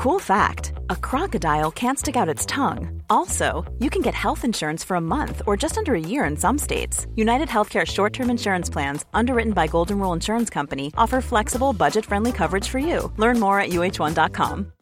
[0.00, 3.02] Cool fact a crocodile can't stick out its tongue.
[3.10, 6.38] Also, you can get health insurance for a month or just under a year in
[6.38, 7.06] some states.
[7.16, 12.06] United Healthcare short term insurance plans, underwritten by Golden Rule Insurance Company, offer flexible, budget
[12.06, 13.12] friendly coverage for you.
[13.18, 14.72] Learn more at uh1.com.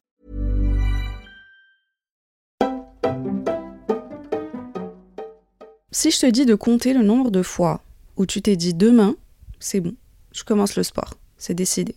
[5.91, 7.81] Si je te dis de compter le nombre de fois
[8.17, 9.17] où tu t'es dit demain,
[9.59, 9.97] c'est bon,
[10.31, 11.97] je commence le sport, c'est décidé.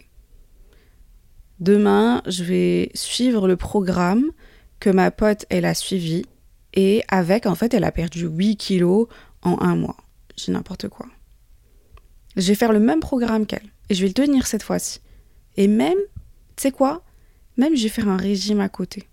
[1.61, 4.31] Demain, je vais suivre le programme
[4.79, 6.25] que ma pote, elle a suivi.
[6.73, 9.07] Et avec, en fait, elle a perdu 8 kilos
[9.43, 9.97] en un mois.
[10.35, 11.05] J'ai n'importe quoi.
[12.35, 13.69] Je vais faire le même programme qu'elle.
[13.89, 15.01] Et je vais le tenir cette fois-ci.
[15.55, 15.99] Et même,
[16.55, 17.03] tu sais quoi?
[17.57, 19.07] Même je vais faire un régime à côté.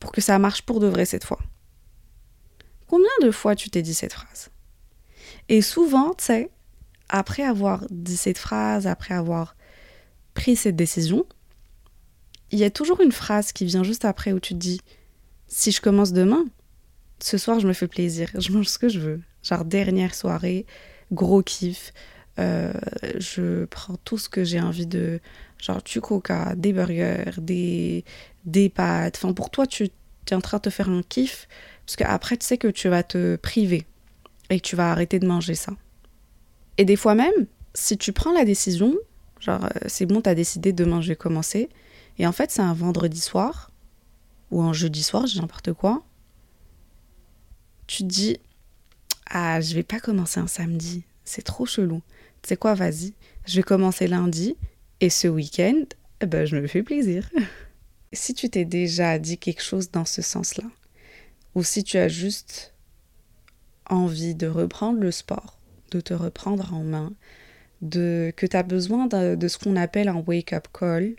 [0.00, 1.38] Pour que ça marche pour de vrai cette fois.
[2.88, 4.50] Combien de fois tu t'es dit cette phrase?
[5.48, 6.50] Et souvent, tu sais,
[7.08, 9.54] après avoir dit cette phrase, après avoir
[10.34, 11.26] pris cette décision,
[12.50, 14.80] il y a toujours une phrase qui vient juste après où tu te dis
[15.48, 16.44] si je commence demain,
[17.20, 19.20] ce soir je me fais plaisir, je mange ce que je veux.
[19.42, 20.66] Genre dernière soirée,
[21.12, 21.92] gros kiff,
[22.38, 22.72] euh,
[23.18, 25.20] je prends tout ce que j'ai envie de,
[25.58, 28.04] genre du coca, des burgers, des,
[28.44, 29.16] des pâtes.
[29.16, 31.48] Enfin pour toi tu es en train de te faire un kiff
[31.86, 33.86] parce qu'après tu sais que tu vas te priver
[34.50, 35.72] et que tu vas arrêter de manger ça.
[36.78, 38.94] Et des fois même, si tu prends la décision,
[39.40, 41.68] genre euh, c'est bon, tu as décidé demain je vais commencer,
[42.18, 43.70] et en fait, c'est un vendredi soir
[44.50, 46.04] ou un jeudi soir, j'ai n'importe quoi.
[47.86, 48.38] Tu te dis
[49.26, 52.02] Ah, je vais pas commencer un samedi, c'est trop chelou.
[52.42, 53.14] Tu sais quoi, vas-y,
[53.46, 54.56] je vais commencer lundi
[55.00, 55.84] et ce week-end,
[56.20, 57.28] eh ben, je me fais plaisir.
[58.12, 60.64] si tu t'es déjà dit quelque chose dans ce sens-là,
[61.54, 62.74] ou si tu as juste
[63.88, 65.58] envie de reprendre le sport,
[65.90, 67.12] de te reprendre en main,
[67.82, 71.14] de que tu as besoin de, de ce qu'on appelle un wake-up call,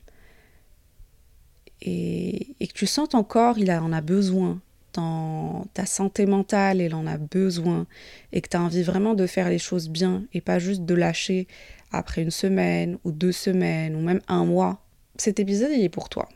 [1.81, 4.59] et, que tu sens ton corps, il en a besoin,
[4.93, 7.85] dans ta santé mentale, il en a besoin,
[8.31, 10.95] et que tu as envie vraiment de faire les choses bien et pas juste de
[10.95, 11.47] lâcher
[11.91, 14.81] après une semaine ou deux semaines ou même un mois,
[15.17, 16.27] cet épisode, il est pour toi.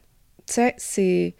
[0.48, 1.36] Tu sais, c'est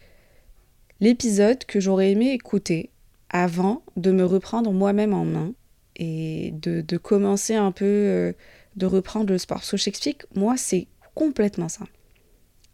[1.00, 2.90] l'épisode que j'aurais aimé écouter
[3.30, 5.54] avant de me reprendre moi-même en main
[5.96, 8.32] et de, commencer un peu, euh,
[8.76, 9.62] de reprendre le sport.
[9.62, 11.84] Que je moi, c'est complètement ça.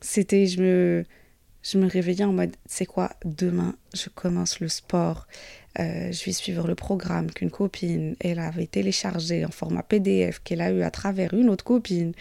[0.01, 1.05] C'était, je me,
[1.71, 5.27] je me réveillais en mode, c'est quoi, demain, je commence le sport.
[5.79, 10.63] Euh, je vais suivre le programme qu'une copine, elle avait téléchargé en format PDF qu'elle
[10.63, 12.13] a eu à travers une autre copine.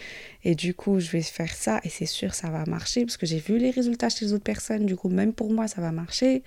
[0.44, 3.24] Et du coup, je vais faire ça et c'est sûr, ça va marcher parce que
[3.24, 4.84] j'ai vu les résultats chez les autres personnes.
[4.84, 6.42] Du coup, même pour moi, ça va marcher.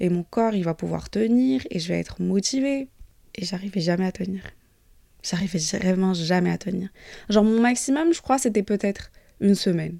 [0.00, 2.88] Et mon corps, il va pouvoir tenir et je vais être motivée.
[3.34, 4.42] Et j'arrivais jamais à tenir.
[5.22, 6.88] J'arrivais vraiment jamais à tenir.
[7.28, 9.98] Genre, mon maximum, je crois, c'était peut-être une semaine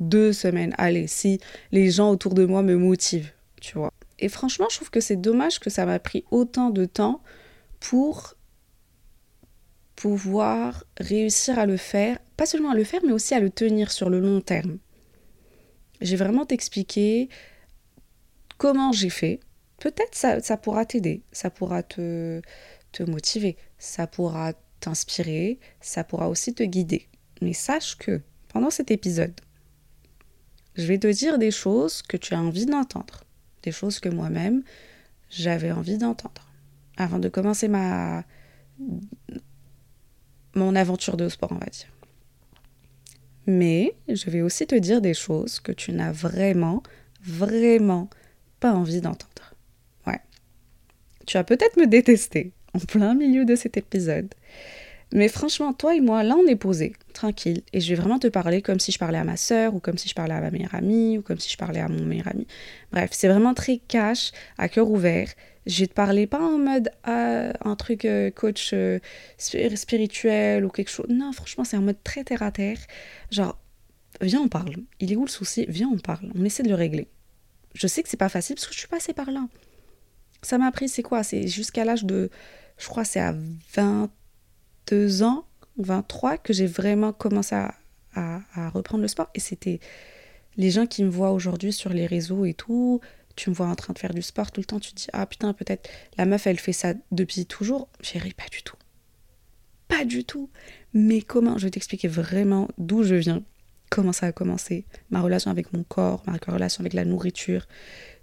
[0.00, 1.40] deux semaines, allez, si
[1.72, 3.92] les gens autour de moi me motivent, tu vois.
[4.18, 7.22] Et franchement, je trouve que c'est dommage que ça m'a pris autant de temps
[7.80, 8.34] pour
[9.94, 13.90] pouvoir réussir à le faire, pas seulement à le faire, mais aussi à le tenir
[13.90, 14.78] sur le long terme.
[16.00, 17.28] J'ai vraiment t'expliqué
[18.58, 19.40] comment j'ai fait.
[19.78, 22.40] Peut-être ça, ça pourra t'aider, ça pourra te,
[22.92, 27.08] te motiver, ça pourra t'inspirer, ça pourra aussi te guider.
[27.42, 29.38] Mais sache que pendant cet épisode,
[30.76, 33.24] je vais te dire des choses que tu as envie d'entendre,
[33.62, 34.62] des choses que moi-même
[35.30, 36.46] j'avais envie d'entendre
[36.96, 38.24] avant de commencer ma
[40.54, 41.92] mon aventure de sport, on va dire.
[43.46, 46.82] Mais je vais aussi te dire des choses que tu n'as vraiment,
[47.22, 48.08] vraiment
[48.58, 49.54] pas envie d'entendre.
[50.06, 50.20] Ouais.
[51.26, 54.34] Tu vas peut-être me détester en plein milieu de cet épisode.
[55.12, 57.62] Mais franchement, toi et moi, là, on est posé, tranquille.
[57.72, 59.98] Et je vais vraiment te parler comme si je parlais à ma sœur, ou comme
[59.98, 62.28] si je parlais à ma meilleure amie, ou comme si je parlais à mon meilleur
[62.28, 62.46] ami.
[62.92, 65.28] Bref, c'est vraiment très cash, à cœur ouvert.
[65.66, 68.98] Je vais te parler pas en mode ah, un truc euh, coach euh,
[69.38, 71.06] spirituel ou quelque chose.
[71.08, 72.78] Non, franchement, c'est en mode très terre à terre.
[73.30, 73.58] Genre,
[74.20, 74.74] viens, on parle.
[75.00, 75.66] Il est où le souci?
[75.68, 76.30] Viens, on parle.
[76.36, 77.08] On essaie de le régler.
[77.74, 79.46] Je sais que c'est pas facile parce que je suis passée par là.
[80.42, 81.22] Ça m'a pris, c'est quoi?
[81.22, 82.30] C'est jusqu'à l'âge de.
[82.78, 83.34] Je crois c'est à
[83.74, 84.10] 20
[84.86, 85.44] deux ans,
[85.78, 87.74] 23, que j'ai vraiment commencé à,
[88.72, 89.28] reprendre le sport.
[89.34, 89.80] Et c'était
[90.56, 93.00] les gens qui me voient aujourd'hui sur les réseaux et tout.
[93.34, 94.80] Tu me vois en train de faire du sport tout le temps.
[94.80, 97.88] Tu dis, ah putain, peut-être la meuf, elle fait ça depuis toujours.
[98.00, 98.76] Chérie, pas du tout.
[99.88, 100.48] Pas du tout.
[100.94, 103.42] Mais comment Je vais t'expliquer vraiment d'où je viens,
[103.90, 107.66] comment ça a commencé, ma relation avec mon corps, ma relation avec la nourriture,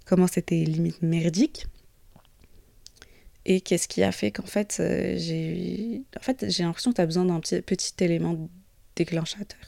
[0.04, 1.66] comment c'était limite merdique.
[3.46, 7.02] Et qu'est-ce qui a fait qu'en fait, euh, j'ai en fait, j'ai l'impression que tu
[7.02, 8.48] as besoin d'un petit, petit élément
[8.96, 9.60] déclenchateur.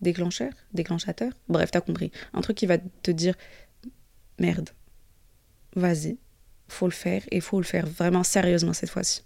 [0.00, 2.10] déclencheur, déclenchateur, bref, t'as compris.
[2.32, 3.34] Un truc qui va te dire
[4.38, 4.70] merde,
[5.76, 6.18] vas-y,
[6.68, 9.22] faut le faire et faut le faire vraiment sérieusement cette fois-ci.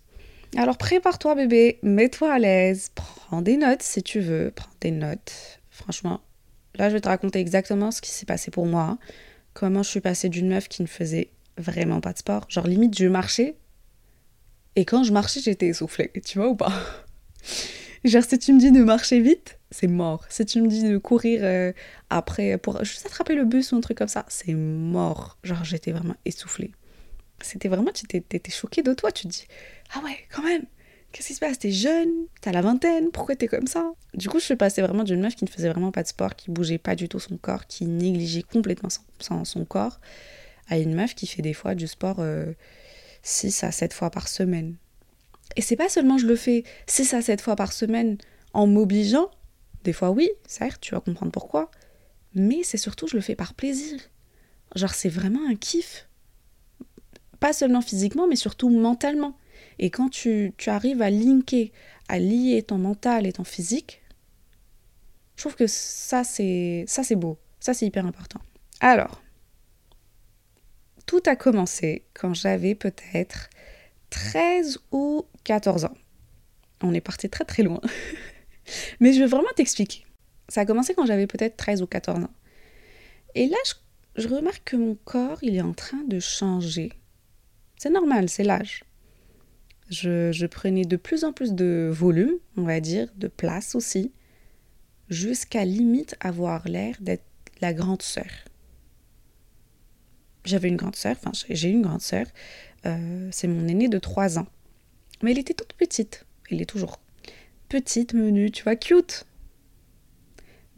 [0.57, 5.61] Alors prépare-toi bébé, mets-toi à l'aise, prends des notes si tu veux, prends des notes.
[5.71, 6.21] Franchement,
[6.75, 8.99] là je vais te raconter exactement ce qui s'est passé pour moi,
[9.55, 12.99] comment je suis passée d'une meuf qui ne faisait vraiment pas de sport, genre limite
[12.99, 13.57] je marchais.
[14.77, 16.73] Et quand je marchais j'étais essoufflée, tu vois ou pas?
[18.05, 20.25] Genre si tu me dis de marcher vite, c'est mort.
[20.29, 21.73] Si tu me dis de courir euh,
[22.09, 25.39] après pour juste attraper le bus ou un truc comme ça, c'est mort.
[25.43, 26.71] Genre j'étais vraiment essoufflée.
[27.41, 29.47] C'était vraiment, tu étais choquée de toi, tu te dis,
[29.95, 30.65] ah ouais, quand même,
[31.13, 31.59] qu'est-ce qui se passe?
[31.59, 32.11] T'es jeune,
[32.41, 35.35] t'as la vingtaine, pourquoi t'es comme ça Du coup, je suis passée vraiment d'une meuf
[35.35, 37.87] qui ne faisait vraiment pas de sport, qui bougeait pas du tout son corps, qui
[37.87, 38.89] négligeait complètement
[39.21, 40.01] son, son corps,
[40.69, 42.23] à une meuf qui fait des fois du sport
[43.23, 44.77] 6 euh, à 7 fois par semaine.
[45.57, 48.19] Et c'est pas seulement je le fais 6 à 7 fois par semaine
[48.53, 49.31] en m'obligeant,
[49.85, 51.71] des fois oui, certes, tu vas comprendre pourquoi,
[52.35, 54.01] mais c'est surtout je le fais par plaisir.
[54.75, 56.07] Genre c'est vraiment un kiff
[57.37, 59.37] pas seulement physiquement, mais surtout mentalement.
[59.79, 61.71] Et quand tu, arrives à linker,
[62.09, 64.03] à lier ton mental et ton physique,
[65.37, 68.41] je trouve que ça c'est ça c'est beau, ça c'est hyper important.
[68.81, 69.23] Alors,
[71.07, 73.49] tout a commencé quand j'avais peut-être
[74.11, 75.97] 13 ou 14 ans.
[76.83, 77.81] On est parti très très loin.
[79.01, 80.05] Mais je vais vraiment t'expliquer.
[80.49, 82.35] Ça a commencé quand j'avais peut-être 13 ou 14 ans.
[83.35, 86.93] Et là, je, je, remarque que mon corps, il est en train de changer.
[87.79, 88.85] C'est normal, c'est l'âge.
[89.89, 94.13] Je, prenais de plus en plus de volume, on va dire, de place aussi,
[95.09, 97.23] jusqu'à limite avoir l'air d'être
[97.61, 98.27] la grande sœur.
[100.47, 102.27] J'avais une grande sœur, enfin j'ai une grande sœur,
[102.87, 104.47] euh, c'est mon aînée de 3 ans.
[105.23, 106.99] Mais elle était toute petite, elle est toujours
[107.69, 109.27] petite, menue, tu vois, cute.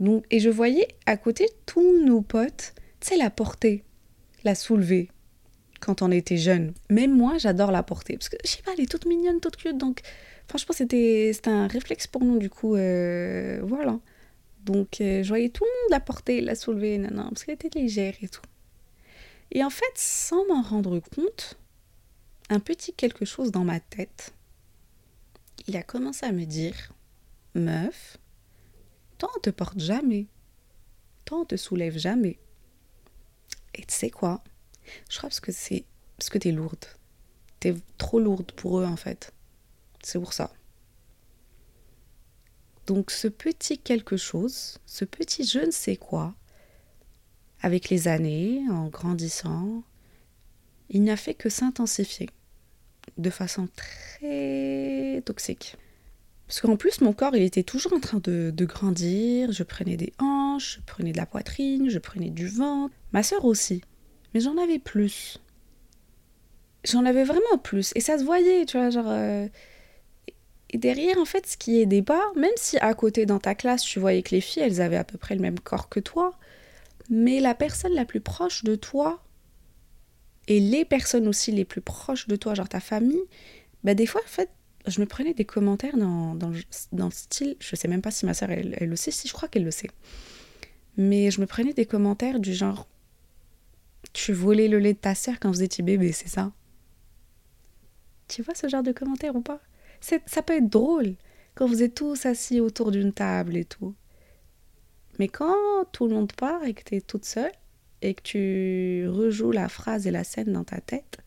[0.00, 3.84] Donc, et je voyais à côté tous nos potes, tu sais, la porter,
[4.44, 5.10] la soulever,
[5.80, 6.72] quand on était jeune.
[6.90, 8.16] Même moi, j'adore la porter.
[8.16, 9.76] Parce que, je sais pas, elle est toute mignonne, toute cute.
[9.76, 10.00] Donc,
[10.48, 12.76] franchement, c'était un réflexe pour nous, du coup.
[12.76, 13.98] Euh, voilà.
[14.64, 17.76] Donc, euh, je voyais tout le monde la porter, la soulever, non, parce qu'elle était
[17.78, 18.42] légère et tout.
[19.50, 21.58] Et en fait, sans m'en rendre compte,
[22.50, 24.34] un petit quelque chose dans ma tête,
[25.66, 26.92] il a commencé à me dire
[27.54, 28.18] Meuf,
[29.22, 30.26] on te porte jamais.
[31.30, 32.38] On te soulève jamais.
[33.74, 34.42] Et tu sais quoi?
[35.10, 35.84] Je crois parce que c'est
[36.16, 36.86] parce que t'es lourde.
[37.60, 39.32] T'es trop lourde pour eux en fait.
[40.02, 40.52] C'est pour ça.
[42.86, 46.34] Donc ce petit quelque chose, ce petit je ne sais quoi,
[47.60, 49.82] avec les années, en grandissant,
[50.90, 52.28] il n'a fait que s'intensifier
[53.16, 55.76] de façon très toxique.
[56.46, 59.52] Parce qu'en plus, mon corps, il était toujours en train de, grandir.
[59.52, 62.94] Je prenais des hanches, je prenais de la poitrine, je prenais du ventre.
[63.12, 63.82] Ma sœur aussi
[64.34, 65.38] mais j'en avais plus.
[66.84, 67.92] J'en avais vraiment plus.
[67.94, 69.08] Et ça se voyait, tu vois, genre.
[69.08, 69.48] Euh,
[70.70, 73.82] et derrière, en fait, ce qui aidait pas, même si à côté dans ta classe,
[73.82, 76.34] tu voyais que les filles, elles avaient à peu près le même corps que toi,
[77.10, 79.22] mais la personne la plus proche de toi,
[80.46, 83.22] et les personnes aussi les plus proches de toi, genre ta famille,
[83.84, 84.50] bah des fois, en fait,
[84.86, 86.52] je me prenais des commentaires dans, dans,
[86.92, 89.28] dans le style, je sais même pas si ma soeur, elle, elle le sait, si
[89.28, 89.90] je crois qu'elle le sait,
[90.96, 92.86] mais je me prenais des commentaires du genre,
[94.12, 96.52] tu volais le lait de ta sœur quand vous étiez bébé, c'est ça?
[98.26, 99.60] Tu vois ce genre de commentaire ou pas?
[100.00, 101.14] Ça peut être drôle
[101.54, 103.94] quand vous êtes tous assis autour d'une table et tout.
[105.18, 107.52] Mais quand tout le monde part et que tu es toute seule
[108.02, 111.18] et que tu rejoues la phrase et la scène dans ta tête,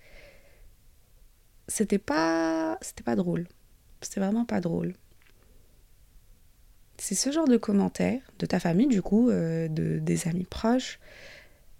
[1.67, 2.77] c'était pas
[3.15, 3.47] drôle.
[4.01, 4.93] C'était vraiment pas drôle.
[6.97, 10.99] C'est ce genre de commentaires de ta famille du coup, euh, de des amis proches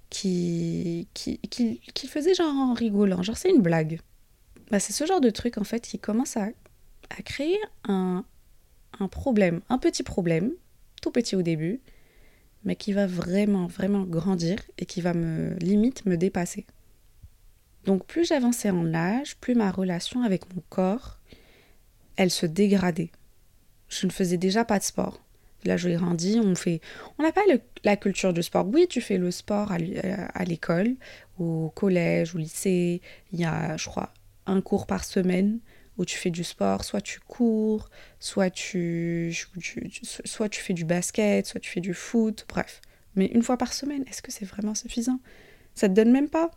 [0.09, 4.01] qui, qui, faisait genre en rigolant, genre c'est une blague.
[4.71, 6.49] Bah, c'est ce genre de truc en fait qui commence à,
[7.23, 8.23] créer un
[9.11, 10.53] problème, un petit problème,
[11.01, 11.81] tout petit au début,
[12.63, 16.65] mais qui va vraiment, vraiment grandir et qui va me limite me dépasser.
[17.85, 21.19] Donc plus j'avançais en âge, plus ma relation avec mon corps,
[22.15, 23.11] elle se dégradait.
[23.89, 25.19] Je ne faisais déjà pas de sport.
[25.63, 26.81] Là, je grandi, on fait.
[27.19, 27.41] On n'a pas
[27.83, 28.65] la culture du sport.
[28.67, 30.95] Oui, tu fais le sport euh, à, l'école,
[31.37, 33.01] au collège, au lycée.
[33.31, 34.11] Il y a, je crois,
[34.47, 35.59] un cours par semaine
[36.01, 36.83] où tu fais du sport.
[36.83, 37.89] Soit tu cours,
[38.19, 39.33] soit tu,
[40.03, 42.81] soit tu fais du basket, soit tu fais du foot, bref.
[43.15, 45.19] Mais une fois par semaine, est-ce que c'est vraiment suffisant?
[45.75, 46.51] Ça te donne même pas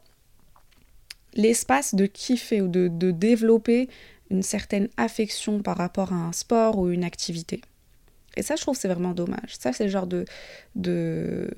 [1.34, 3.88] l'espace de kiffer ou de, développer
[4.30, 7.60] une certaine affection par rapport à un sport ou une activité.
[8.36, 9.56] Et ça, je trouve, c'est vraiment dommage.
[9.58, 11.50] Ça, c'est le genre de,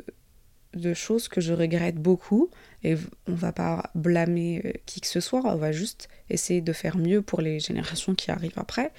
[0.76, 2.50] de choses que je regrette beaucoup.
[2.85, 6.73] Et on va pas blâmer euh, qui que ce soit, on va juste essayer de
[6.73, 8.92] faire mieux pour les générations qui arrivent après.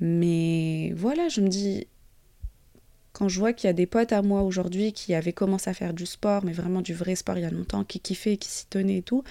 [0.00, 1.86] Mais voilà, je me dis,
[3.12, 5.74] quand je vois qu'il y a des potes à moi aujourd'hui qui avaient commencé à
[5.74, 8.48] faire du sport, mais vraiment du vrai sport il y a longtemps, qui kiffaient, qui
[8.48, 9.22] s'y tenaient et tout,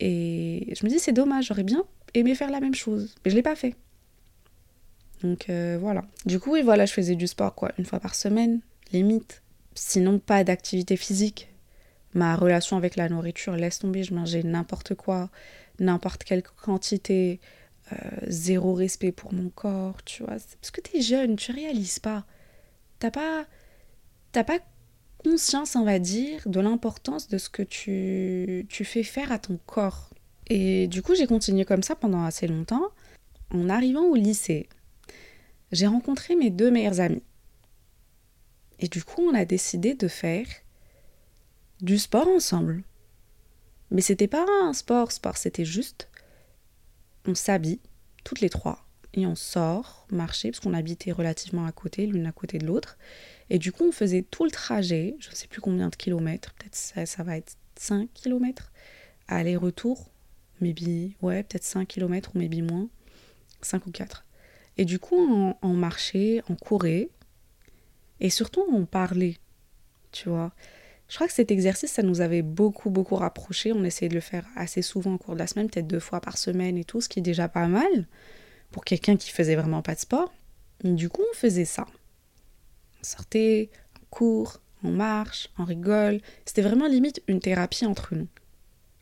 [0.00, 3.36] et je me dis, c'est dommage, j'aurais bien aimé faire la même chose, mais je
[3.36, 3.76] l'ai pas fait.
[5.22, 6.04] Donc euh, voilà.
[6.24, 8.60] Du coup, oui, voilà, je faisais du sport quoi, une fois par semaine,
[8.92, 9.42] limite.
[9.82, 11.48] Sinon, pas d'activité physique.
[12.12, 15.30] Ma relation avec la nourriture, laisse tomber, je mangeais n'importe quoi,
[15.78, 17.40] n'importe quelle quantité,
[17.90, 17.96] euh,
[18.26, 20.36] zéro respect pour mon corps, tu vois.
[20.60, 22.26] Parce que t'es jeune, tu réalises pas.
[22.98, 23.46] T'as pas.
[24.32, 24.58] T'as pas
[25.24, 29.58] conscience, on va dire, de l'importance de ce que tu, tu fais faire à ton
[29.64, 30.10] corps.
[30.48, 32.90] Et du coup, j'ai continué comme ça pendant assez longtemps.
[33.50, 34.68] En arrivant au lycée,
[35.72, 37.22] j'ai rencontré mes deux meilleures amies.
[38.80, 40.46] Et du coup, on a décidé de faire
[41.80, 42.82] du sport ensemble.
[43.90, 46.08] Mais c'était pas un sport, sport, c'était juste
[47.26, 47.80] on s'habille
[48.24, 52.32] toutes les trois et on sort marcher parce qu'on habitait relativement à côté, l'une à
[52.32, 52.96] côté de l'autre.
[53.50, 56.54] Et du coup, on faisait tout le trajet, je ne sais plus combien de kilomètres,
[56.54, 58.72] peut-être ça, ça va être 5 kilomètres,
[59.26, 60.10] aller-retour,
[60.60, 62.88] maybe, ouais, peut-être 5 kilomètres ou maybe moins,
[63.62, 64.24] 5 ou 4.
[64.76, 67.10] Et du coup, on, on marchait, on courait,
[68.20, 69.36] et surtout, on parlait,
[70.12, 70.52] tu vois.
[71.08, 73.72] Je crois que cet exercice, ça nous avait beaucoup, beaucoup rapprochés.
[73.72, 76.20] On essayait de le faire assez souvent au cours de la semaine, peut-être deux fois
[76.20, 78.06] par semaine et tout, ce qui est déjà pas mal
[78.70, 80.32] pour quelqu'un qui faisait vraiment pas de sport.
[80.84, 81.86] du coup, on faisait ça.
[83.00, 86.20] On sortait, on court, on marche, on rigole.
[86.44, 88.28] C'était vraiment limite une thérapie entre nous.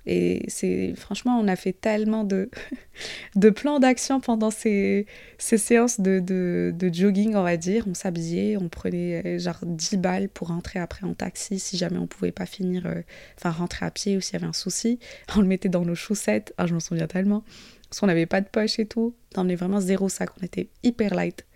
[0.07, 2.51] Et c'est franchement, on a fait tellement de,
[3.37, 7.85] de plans d'action pendant ces, ces séances de, de, jogging, on va dire.
[7.87, 11.99] On s'habillait, on prenait euh, genre 10 balles pour rentrer après en taxi si jamais
[11.99, 13.03] on pouvait pas finir, euh,
[13.37, 14.99] enfin rentrer à pied ou s'il y avait un souci.
[15.37, 16.55] On le mettait dans nos chaussettes.
[16.57, 17.45] Ah, je m'en souviens tellement.
[17.89, 19.15] Parce qu'on n'avait pas de poche et tout.
[19.37, 20.31] On est vraiment zéro sac.
[20.41, 21.47] On était hyper light.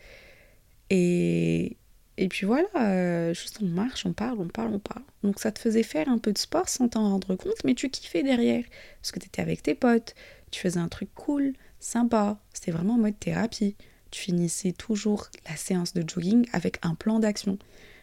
[0.90, 1.76] Et,
[2.22, 5.02] et puis voilà, euh, juste on marche, on parle, on parle, on parle.
[5.24, 7.90] Donc ça te faisait faire un peu de sport sans t'en rendre compte, mais tu
[7.90, 8.62] kiffais derrière.
[9.00, 10.14] Parce que tu étais avec tes potes,
[10.52, 12.38] tu faisais un truc cool, sympa.
[12.52, 13.74] C'était vraiment en mode thérapie.
[14.12, 17.58] Tu finissais toujours la séance de jogging avec un plan d'action.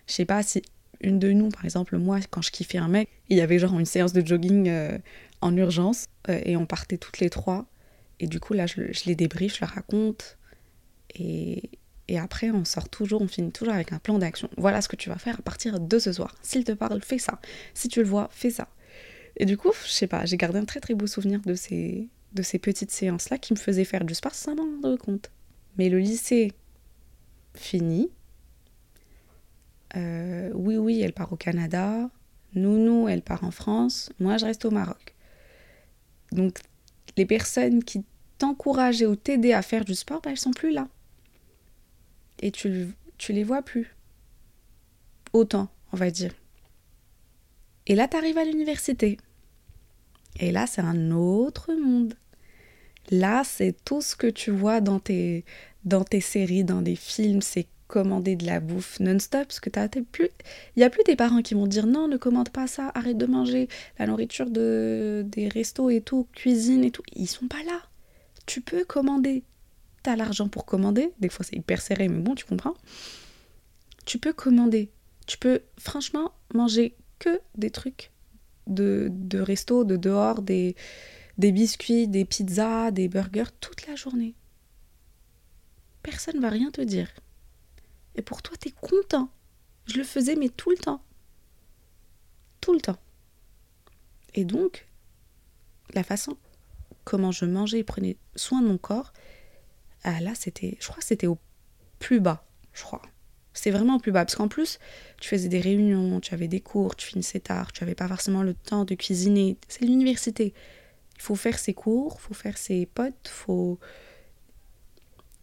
[0.05, 0.63] Je sais pas si
[0.99, 3.79] une de nous, par exemple, moi, quand je kiffais un mec, il y avait genre
[3.79, 4.97] une séance de jogging euh,
[5.39, 7.67] en urgence euh, et on partait toutes les trois.
[8.19, 10.37] Et du coup, là, je, je les débriefe, je leur raconte.
[11.15, 11.69] Et,
[12.09, 14.49] et après, on sort toujours, on finit toujours avec un plan d'action.
[14.57, 16.35] Voilà ce que tu vas faire à partir de ce soir.
[16.41, 17.39] S'il te parle, fais ça.
[17.75, 18.67] Si tu le vois, fais ça.
[19.37, 22.09] Et du coup, je sais pas, j'ai gardé un très très beau souvenir de ces,
[22.33, 25.29] de ces petites séances-là qui me faisaient faire du sport sans m'en rendre compte.
[25.77, 26.51] Mais le lycée
[27.53, 28.09] fini.
[29.95, 32.09] Euh, oui, oui, elle part au Canada.
[32.55, 34.11] Nounou, elle part en France.
[34.19, 35.13] Moi, je reste au Maroc.
[36.31, 36.57] Donc,
[37.17, 38.03] les personnes qui
[38.39, 40.87] t'encourageaient ou t'aidaient à faire du sport, bah, elles sont plus là
[42.39, 42.93] et tu,
[43.29, 43.95] les vois plus.
[45.33, 46.33] Autant, on va dire.
[47.87, 49.17] Et là, tu arrives à l'université.
[50.39, 52.15] Et là, c'est un autre monde.
[53.11, 55.43] Là, c'est tout ce que tu vois dans tes,
[55.83, 59.87] dans tes séries, dans des films, c'est commander de la bouffe non-stop, parce que t'as
[59.87, 60.29] plus...
[60.75, 63.17] Il n'y a plus tes parents qui vont dire non, ne commande pas ça, arrête
[63.17, 63.67] de manger
[63.97, 67.01] la nourriture de, des restos et tout, cuisine et tout.
[67.15, 67.81] Ils sont pas là.
[68.45, 69.43] Tu peux commander
[70.03, 72.75] t'as l'argent pour commander, des fois c'est hyper serré, mais bon, tu comprends.
[74.05, 74.91] Tu peux commander.
[75.27, 78.11] Tu peux franchement manger que des trucs
[78.67, 80.75] de, de resto, de dehors, des,
[81.37, 84.35] biscuits, des pizzas, des burgers toute la journée.
[86.01, 87.09] Personne va rien te dire.
[88.15, 89.29] Et pour toi, t'es content.
[89.85, 91.03] Je le faisais, mais tout le temps.
[92.61, 92.97] Tout le temps.
[94.33, 94.87] Et donc,
[95.93, 96.37] la façon
[97.03, 99.13] comment je mangeais et prenais soin de mon corps,
[100.03, 101.37] ah là, c'était, je crois que c'était au
[101.99, 103.01] plus bas, je crois.
[103.53, 104.79] C'était vraiment au plus bas, parce qu'en plus,
[105.19, 108.43] tu faisais des réunions, tu avais des cours, tu finissais tard, tu n'avais pas forcément
[108.43, 109.57] le temps de cuisiner.
[109.67, 110.53] C'est l'université.
[111.17, 113.79] Il faut faire ses cours, il faut faire ses potes, faut...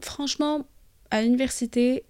[0.01, 0.67] Franchement,
[1.11, 2.05] à l'université,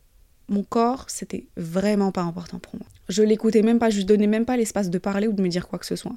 [0.48, 2.86] mon corps, c'était vraiment pas important pour moi.
[3.08, 5.48] Je l'écoutais même pas, je lui donnais même pas l'espace de parler ou de me
[5.48, 6.16] dire quoi que ce soit.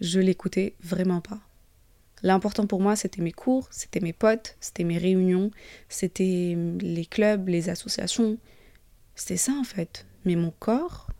[0.00, 1.40] Je l'écoutais vraiment pas.
[2.24, 5.50] L'important pour moi, c'était mes cours, c'était mes potes, c'était mes réunions,
[5.90, 8.38] c'était les clubs, les associations.
[9.14, 10.06] C'était ça en fait.
[10.24, 11.10] Mais mon corps,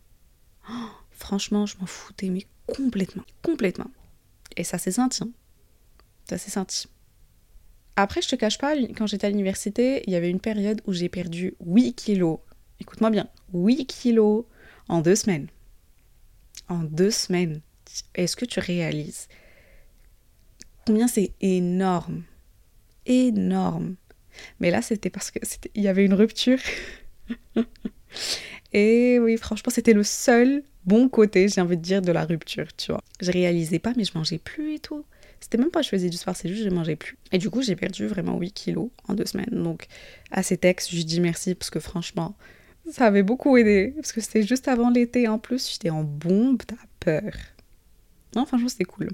[0.71, 3.91] oh, franchement, je m'en foutais, mais complètement, complètement.
[4.57, 5.23] Et ça s'est senti.
[5.23, 5.29] Hein.
[6.27, 6.89] Ça s'est senti.
[7.97, 10.95] Après, je te cache pas, quand j'étais à l'université, il y avait une période où
[10.95, 12.39] j'ai perdu 8 kilos.
[12.81, 14.47] Écoute-moi bien, 8 kilos
[14.89, 15.49] en deux semaines.
[16.71, 17.61] En deux semaines.
[18.15, 19.29] Est-ce que tu réalises
[20.87, 22.23] combien c'est énorme
[23.07, 23.97] Énorme.
[24.61, 25.39] Mais là, c'était parce que
[25.75, 26.59] il y avait une rupture.
[28.73, 32.75] Et oui, franchement, c'était le seul bon côté, j'ai envie de dire, de la rupture,
[32.77, 33.03] tu vois.
[33.21, 35.05] Je réalisais pas, mais je mangeais plus et tout.
[35.41, 37.19] C'était même pas je faisais du sport, c'est juste je mangeais plus.
[37.31, 39.63] Et du coup, j'ai perdu vraiment 8 kilos en deux semaines.
[39.63, 39.87] Donc,
[40.31, 42.35] à ces textes, je dis merci parce que franchement,
[42.91, 43.93] ça avait beaucoup aidé.
[43.97, 47.33] Parce que c'était juste avant l'été en plus, j'étais en bombe, t'as peur.
[48.35, 49.11] Non, franchement, c'était cool.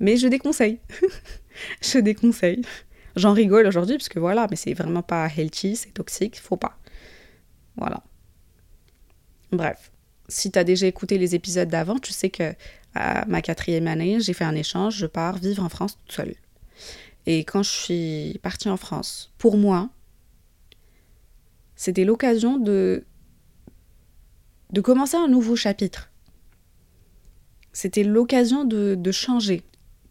[0.00, 0.78] Mais je déconseille.
[1.82, 2.62] je déconseille.
[3.16, 6.78] J'en rigole aujourd'hui parce que voilà, mais c'est vraiment pas healthy, c'est toxique, faut pas.
[7.76, 8.02] Voilà.
[9.52, 9.90] Bref,
[10.28, 12.54] si tu as déjà écouté les épisodes d'avant, tu sais que
[12.94, 16.34] à ma quatrième année, j'ai fait un échange, je pars vivre en France toute seule.
[17.26, 19.90] Et quand je suis partie en France, pour moi,
[21.74, 23.04] c'était l'occasion de,
[24.70, 26.10] de commencer un nouveau chapitre.
[27.76, 29.60] C'était l'occasion de, changer,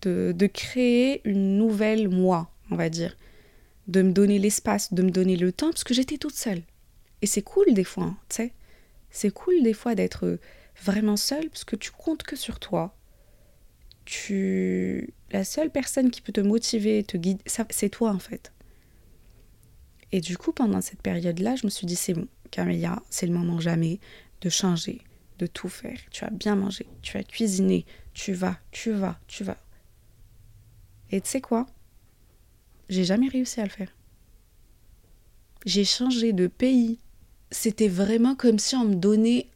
[0.04, 3.18] de, de créer une nouvelle moi, on va dire.
[3.88, 6.62] De me donner l'espace, de me donner le temps, parce que j'étais toute seule.
[7.24, 8.54] Et c'est cool des fois, hein, tu sais.
[9.10, 10.38] C'est cool des fois d'être
[10.84, 12.96] vraiment seule parce que tu comptes que sur toi.
[14.06, 17.42] Tu la seule personne qui peut te motiver, te guider,
[17.72, 18.54] c'est toi en fait.
[20.12, 23.34] Et du coup, pendant cette période-là, je me suis dit c'est bon, Camélia, c'est le
[23.34, 24.00] moment jamais
[24.42, 25.02] de changer,
[25.38, 26.00] de tout faire.
[26.12, 29.58] Tu as bien mangé, tu as cuisiné, tu vas, tu vas, tu vas.
[31.12, 31.68] Et tu sais quoi?
[32.90, 33.96] J'ai jamais réussi à le faire.
[35.66, 37.00] J'ai changé de pays.
[37.52, 39.48] C'était vraiment comme si on me donnait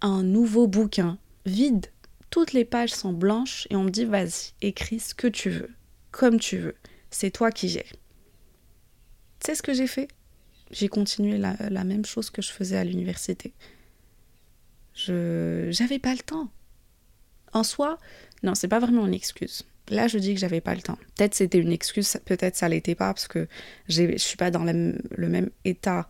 [0.00, 1.86] un nouveau bouquin, vide.
[2.30, 5.70] Toutes les pages sont blanches et on me dit vas-y, écris ce que tu veux,
[6.10, 6.74] comme tu veux.
[7.10, 7.92] C'est toi qui gères.
[9.40, 10.08] Tu sais ce que j'ai fait?
[10.70, 13.54] J'ai continué la, la, même chose que je faisais à l'université.
[14.96, 16.48] Je j'avais pas le temps.
[17.52, 17.98] En soi,
[18.42, 19.64] non, c'est pas vraiment une excuse.
[19.88, 20.98] Là, je dis que j'avais pas le temps.
[21.16, 23.46] Peut-être c'était une excuse, peut-être ça l'était pas parce que
[23.88, 26.08] je suis pas dans le même état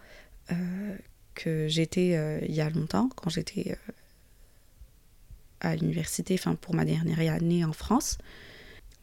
[0.51, 0.96] euh,
[1.35, 3.92] que j'étais euh, il y a longtemps, quand j'étais euh,
[5.61, 8.16] à l'université, enfin pour ma dernière année en France.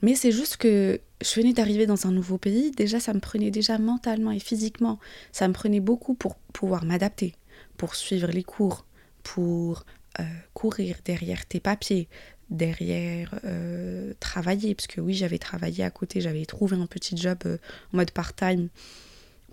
[0.01, 3.51] Mais c'est juste que je venais d'arriver dans un nouveau pays, déjà ça me prenait
[3.51, 4.99] déjà mentalement et physiquement,
[5.31, 7.35] ça me prenait beaucoup pour pouvoir m'adapter,
[7.77, 8.85] pour suivre les cours,
[9.23, 9.85] pour
[10.19, 12.07] euh, courir derrière tes papiers,
[12.49, 17.39] derrière euh, travailler, parce que oui j'avais travaillé à côté, j'avais trouvé un petit job
[17.45, 17.57] euh,
[17.93, 18.69] en mode part-time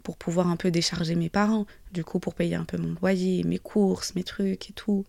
[0.02, 3.42] pour pouvoir un peu décharger mes parents, du coup pour payer un peu mon loyer,
[3.44, 5.04] mes courses, mes trucs et tout.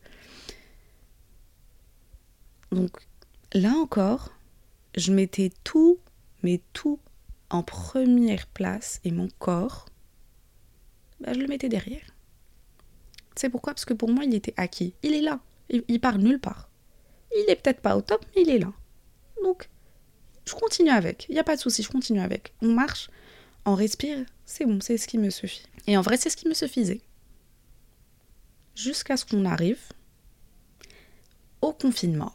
[2.71, 2.97] Donc
[3.53, 4.31] là encore,
[4.95, 5.99] je mettais tout,
[6.43, 6.99] mais tout
[7.49, 9.87] en première place et mon corps,
[11.19, 12.05] bah, je le mettais derrière.
[13.41, 13.73] C'est pourquoi?
[13.73, 14.93] Parce que pour moi, il était acquis.
[15.01, 15.39] Il est là.
[15.71, 16.69] Il, part nulle part.
[17.35, 18.71] Il est peut-être pas au top, mais il est là.
[19.43, 19.67] Donc,
[20.45, 21.25] je continue avec.
[21.27, 22.53] Il n'y a pas de souci, je continue avec.
[22.61, 23.09] On marche,
[23.65, 25.65] on respire, c'est bon, c'est ce qui me suffit.
[25.87, 27.01] Et en vrai, c'est ce qui me suffisait.
[28.75, 29.81] Jusqu'à ce qu'on arrive
[31.61, 32.33] au confinement.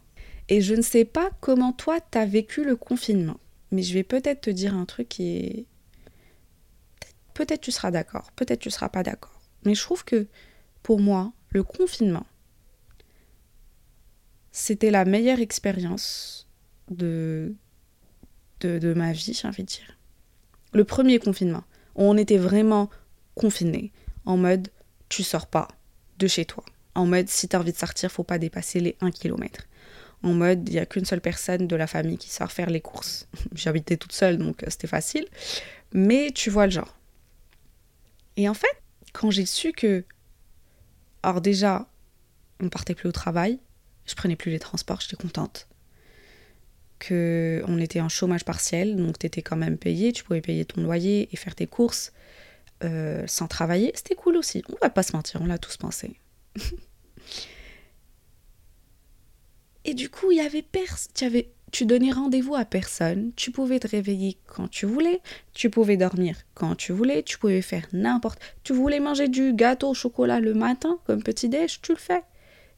[0.49, 3.38] Et je ne sais pas comment toi t'as vécu le confinement,
[3.71, 5.66] mais je vais peut-être te dire un truc qui.
[7.33, 9.40] Peut-être tu seras d'accord, peut-être tu seras pas d'accord.
[9.64, 10.27] Mais je trouve que
[10.87, 12.29] pour moi, le confinement,
[14.53, 16.46] c'était la meilleure expérience
[16.88, 17.57] de,
[18.61, 19.99] de, ma vie, j'ai envie de dire.
[20.72, 21.64] Le premier confinement
[21.96, 22.88] on était vraiment
[23.35, 23.90] confinés,
[24.27, 24.68] en mode
[25.09, 25.66] tu sors pas
[26.20, 26.62] de chez toi.
[26.94, 29.64] En mode si tu as envie de sortir, faut pas dépasser les 1 km.
[30.22, 32.81] En mode il n'y a qu'une seule personne de la famille qui sort faire les
[32.81, 33.27] courses.
[33.57, 35.27] J'habitais toute seule donc euh, c'était facile.
[35.92, 36.96] Mais tu vois le genre.
[38.37, 38.77] Et en fait,
[39.12, 40.05] quand j'ai su que.
[41.27, 41.89] Alors déjà,
[42.61, 43.59] on partait plus au travail,
[44.05, 45.67] je prenais plus les transports, j'étais contente
[47.01, 50.65] que on était en chômage partiel, donc tu étais quand même payé, tu pouvais payer
[50.65, 52.12] ton loyer et faire tes courses
[52.85, 53.91] euh, sans travailler.
[53.97, 54.62] C'était cool aussi.
[54.69, 56.15] On va pas se mentir, on l'a tous pensé.
[59.85, 61.43] et du coup, il y avait personne.
[61.77, 63.33] Tu donnais rendez-vous à personne.
[63.37, 65.21] Tu pouvais te réveiller quand tu voulais.
[65.53, 67.23] Tu pouvais dormir quand tu voulais.
[67.23, 68.41] Tu pouvais faire n'importe.
[68.65, 72.23] Tu voulais manger du gâteau au chocolat le matin comme petit déj, tu le fais.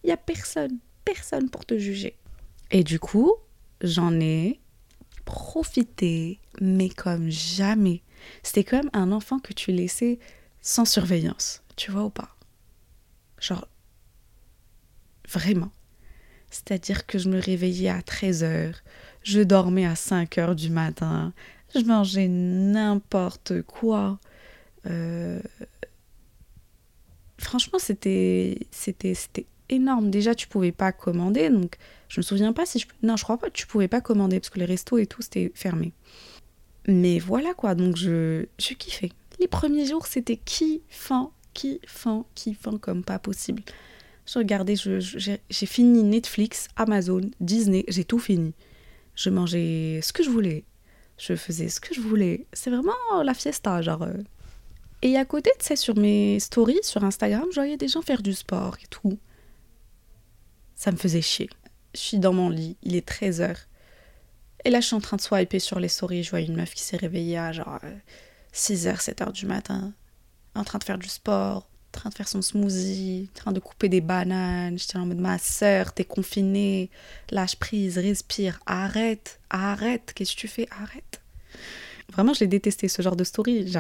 [0.03, 2.19] Il y a personne, personne pour te juger.
[2.73, 3.37] Et du coup,
[3.83, 4.59] j'en ai
[5.25, 8.03] profité, mais comme jamais.
[8.43, 10.19] C'était comme un enfant que tu laissais
[10.61, 12.35] sans surveillance, tu vois ou pas?
[13.39, 13.69] Genre,
[15.29, 15.71] vraiment.
[16.51, 18.75] C'est-à-dire que je me réveillais à 13h,
[19.23, 21.33] je dormais à 5h du matin,
[21.75, 24.19] Je mangeais n'importe quoi.
[24.87, 25.41] Euh,
[27.37, 30.11] franchement, c'était, c'était, c'était énorme.
[30.11, 31.77] Déjà, tu pouvais pas commander, donc
[32.09, 32.87] je me souviens pas si je...
[33.03, 35.23] Non, je crois pas que tu pouvais pas commander, parce que les restos et tout,
[35.23, 35.93] c'était fermé.
[36.87, 39.11] Mais voilà quoi, donc je, je kiffais.
[39.41, 43.63] Les premiers jours, c'était kiffant, kiffant, kiffant comme pas possible.
[44.29, 48.53] Je regardais, j'ai fini Netflix, Amazon, Disney, j'ai tout fini.
[49.15, 50.65] Je mangeais ce que je voulais.
[51.17, 52.47] Je faisais ce que je voulais.
[52.53, 52.93] C'est vraiment
[53.25, 54.03] la fiesta, genre.
[54.03, 54.23] Euh.
[55.01, 58.21] Et à côté, tu sais, sur mes stories sur Instagram, je voyais des gens faire
[58.21, 59.19] du sport et tout.
[60.75, 61.49] Ça me faisait chier.
[61.95, 63.57] Je suis dans mon lit, il est 13h.
[64.67, 66.23] Et là, je suis en train de swiper sur les stories.
[66.23, 67.79] Je vois une meuf qui s'est réveillée à genre
[68.53, 69.95] 6h, euh, 7h du matin,
[70.55, 74.01] en train de faire du sport, train de faire son smoothie, train de couper des
[74.01, 74.79] bananes.
[74.79, 76.91] J'étais en mode ma soeur, t'es confinée,
[77.31, 81.21] lâche prise, respire, arrête, arrête, qu'est-ce que tu fais, arrête.
[82.13, 83.71] Vraiment, je l'ai détesté ce genre de story.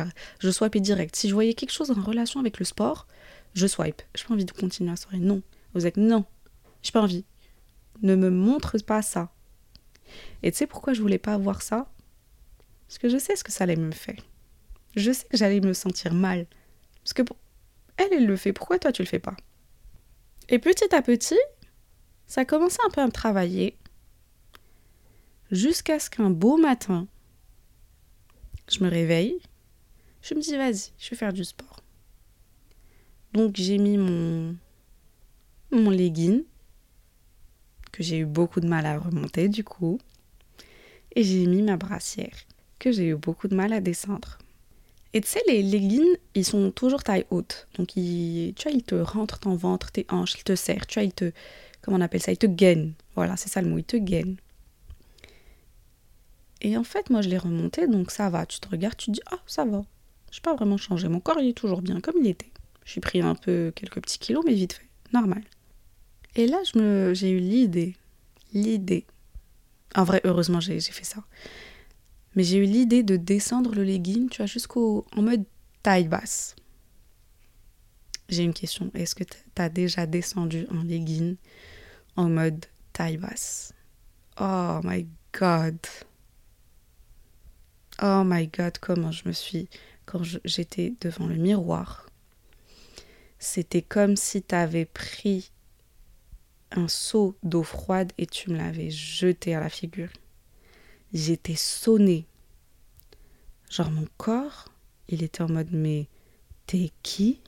[0.40, 1.16] Je swipais direct.
[1.16, 3.06] Si je voyais quelque chose en relation avec le sport,
[3.54, 4.02] je swipe.
[4.14, 5.18] J'ai pas envie de continuer la soirée.
[5.18, 5.42] Non.
[5.74, 6.24] Vous êtes non.
[6.82, 7.24] J'ai pas envie.
[8.02, 9.32] Ne me montre pas ça.
[10.42, 11.90] Et tu sais pourquoi je voulais pas voir ça?
[12.86, 14.20] Parce que je sais ce que ça allait me faire.
[14.96, 16.46] Je sais que j'allais me sentir mal.
[17.02, 17.22] Parce que
[17.98, 18.52] elle, elle le fait.
[18.52, 19.36] Pourquoi toi, tu le fais pas?
[20.48, 21.38] Et petit à petit,
[22.26, 23.76] ça commençait un peu à me travailler.
[25.50, 27.06] Jusqu'à ce qu'un beau matin,
[28.70, 29.38] je me réveille.
[30.22, 31.80] Je me dis, vas-y, je vais faire du sport.
[33.32, 34.56] Donc, j'ai mis mon,
[35.70, 36.44] mon legging,
[37.92, 39.98] que j'ai eu beaucoup de mal à remonter du coup.
[41.14, 42.36] Et j'ai mis ma brassière,
[42.78, 44.38] que j'ai eu beaucoup de mal à descendre.
[45.14, 47.66] Et tu sais, les leggings, ils sont toujours taille haute.
[47.76, 50.86] Donc, tu vois, ils te rentrent ton ventre, tes hanches, ils te serrent.
[50.86, 51.32] Tu vois, ils te.
[51.80, 52.92] Comment on appelle ça Ils te gainent.
[53.14, 54.36] Voilà, c'est ça le mot, ils te gainent.
[56.60, 58.44] Et en fait, moi, je l'ai remonté, donc ça va.
[58.44, 59.84] Tu te regardes, tu te dis, ah, ça va.
[60.30, 61.08] Je n'ai pas vraiment changé.
[61.08, 62.50] Mon corps, il est toujours bien comme il était.
[62.84, 64.88] J'ai pris un peu quelques petits kilos, mais vite fait.
[65.12, 65.42] Normal.
[66.36, 67.96] Et là, je me, j'ai eu l'idée.
[68.52, 69.06] L'idée.
[69.94, 71.22] En vrai, heureusement, j'ai fait ça.
[72.38, 75.44] Mais j'ai eu l'idée de descendre le legging, tu vois, jusqu'au en mode
[75.82, 76.54] taille basse.
[78.28, 78.92] J'ai une question.
[78.94, 81.34] Est-ce que tu as déjà descendu un legging
[82.14, 83.72] en mode taille basse?
[84.40, 85.78] Oh my god.
[88.00, 89.68] Oh my god, comment je me suis
[90.06, 92.06] quand j'étais devant le miroir.
[93.40, 95.50] C'était comme si tu avais pris
[96.70, 100.10] un seau d'eau froide et tu me l'avais jeté à la figure
[101.12, 102.26] j'étais sonnée.
[103.70, 104.66] Genre mon corps,
[105.08, 106.08] il était en mode mais
[106.66, 107.40] t'es qui?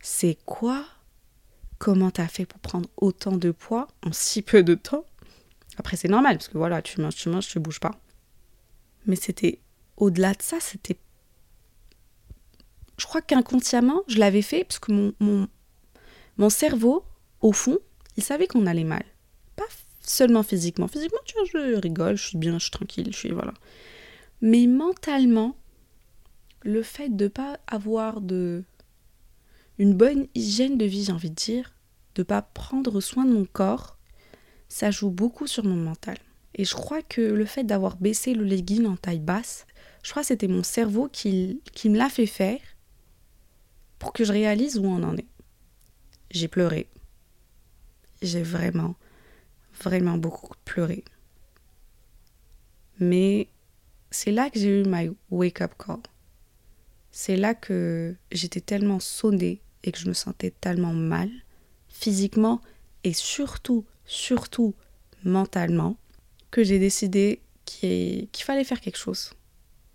[0.00, 0.86] C'est quoi?
[1.78, 5.04] Comment t'as fait pour prendre autant de poids en si peu de temps?
[5.76, 8.00] Après c'est normal parce que voilà, tu manges, tu manges, tu bouges pas.
[9.06, 9.60] Mais c'était
[9.96, 10.98] au-delà de ça, c'était
[12.98, 15.48] je crois qu'inconsciemment, je l'avais fait parce que mon, mon,
[16.36, 17.04] mon cerveau,
[17.40, 17.78] au fond,
[18.16, 19.04] il savait qu'on allait mal.
[20.08, 20.88] Seulement physiquement.
[20.88, 23.52] Physiquement, tu vois, je rigole, je suis bien, je suis tranquille, je suis voilà.
[24.40, 25.54] Mais mentalement,
[26.62, 28.64] le fait de pas avoir de
[29.78, 31.74] une bonne hygiène de vie, j'ai envie de dire,
[32.14, 33.98] de pas prendre soin de mon corps,
[34.70, 36.16] ça joue beaucoup sur mon mental.
[36.54, 39.66] Et je crois que le fait d'avoir baissé le legging en taille basse,
[40.02, 42.60] je crois que c'était mon cerveau qui, qui me l'a fait faire
[43.98, 45.28] pour que je réalise où on en est.
[46.30, 46.88] J'ai pleuré.
[48.22, 48.96] J'ai vraiment
[49.82, 51.04] vraiment beaucoup pleuré.
[53.00, 53.48] Mais
[54.10, 56.00] c'est là que j'ai eu my wake-up call.
[57.10, 61.30] C'est là que j'étais tellement sonnée et que je me sentais tellement mal,
[61.88, 62.60] physiquement
[63.04, 64.74] et surtout, surtout
[65.24, 65.96] mentalement,
[66.50, 69.32] que j'ai décidé qu'il fallait faire quelque chose.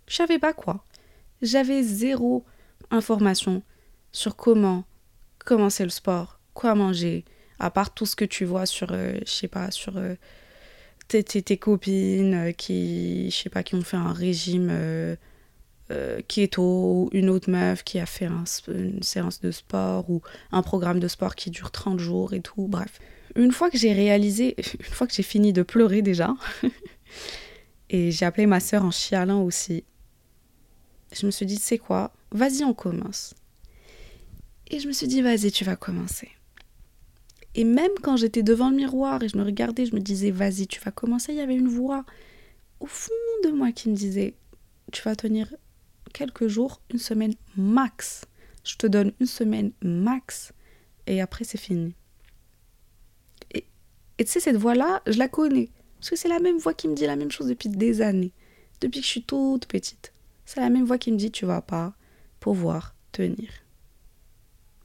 [0.06, 0.84] Je savais pas quoi.
[1.42, 2.44] J'avais zéro
[2.90, 3.62] information
[4.12, 4.84] sur comment
[5.44, 7.24] commencer le sport, quoi manger,
[7.64, 10.16] à part tout ce que tu vois sur, euh, je sais pas, sur euh,
[11.08, 15.16] tes, tes, copines euh, qui, je sais pas, qui ont fait un régime
[16.28, 18.28] keto, ou une autre meuf qui a fait
[18.68, 20.20] une séance de sport, ou
[20.52, 23.00] un programme de sport qui dure 30 jours et tout, bref.
[23.34, 26.34] Une fois que j'ai réalisé, une fois que j'ai fini de pleurer déjà,
[27.90, 29.84] et j'ai appelé ma soeur en chialant aussi,
[31.18, 32.12] je me suis dit, c'est quoi?
[32.30, 33.34] Vas-y, on commence.
[34.66, 36.28] Et je me suis dit, vas-y, tu vas commencer.
[37.54, 40.66] Et même quand j'étais devant le miroir et je me regardais, je me disais, vas-y,
[40.66, 42.04] tu vas commencer, il y avait une voix
[42.80, 43.12] au fond
[43.44, 44.34] de moi qui me disait,
[44.92, 45.54] tu vas tenir
[46.12, 48.24] quelques jours, une semaine max.
[48.64, 50.52] Je te donne une semaine max
[51.06, 51.94] et après c'est fini.
[53.52, 55.70] Et tu sais, cette voix-là, je la connais.
[55.98, 58.32] Parce que c'est la même voix qui me dit la même chose depuis des années.
[58.80, 60.12] depuis que je suis toute petite.
[60.44, 61.94] C'est la même voix qui me dit tu vas pas
[62.40, 63.63] pouvoir tenir.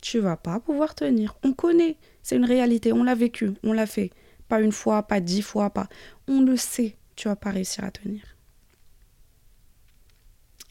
[0.02, 1.38] Tu vas pas pouvoir tenir.
[1.44, 4.12] On connaît, c'est une réalité, on l'a vécu, on l'a fait.
[4.48, 5.90] Pas une fois, pas dix fois, pas.
[6.28, 8.24] On le sait, tu vas pas réussir à tenir.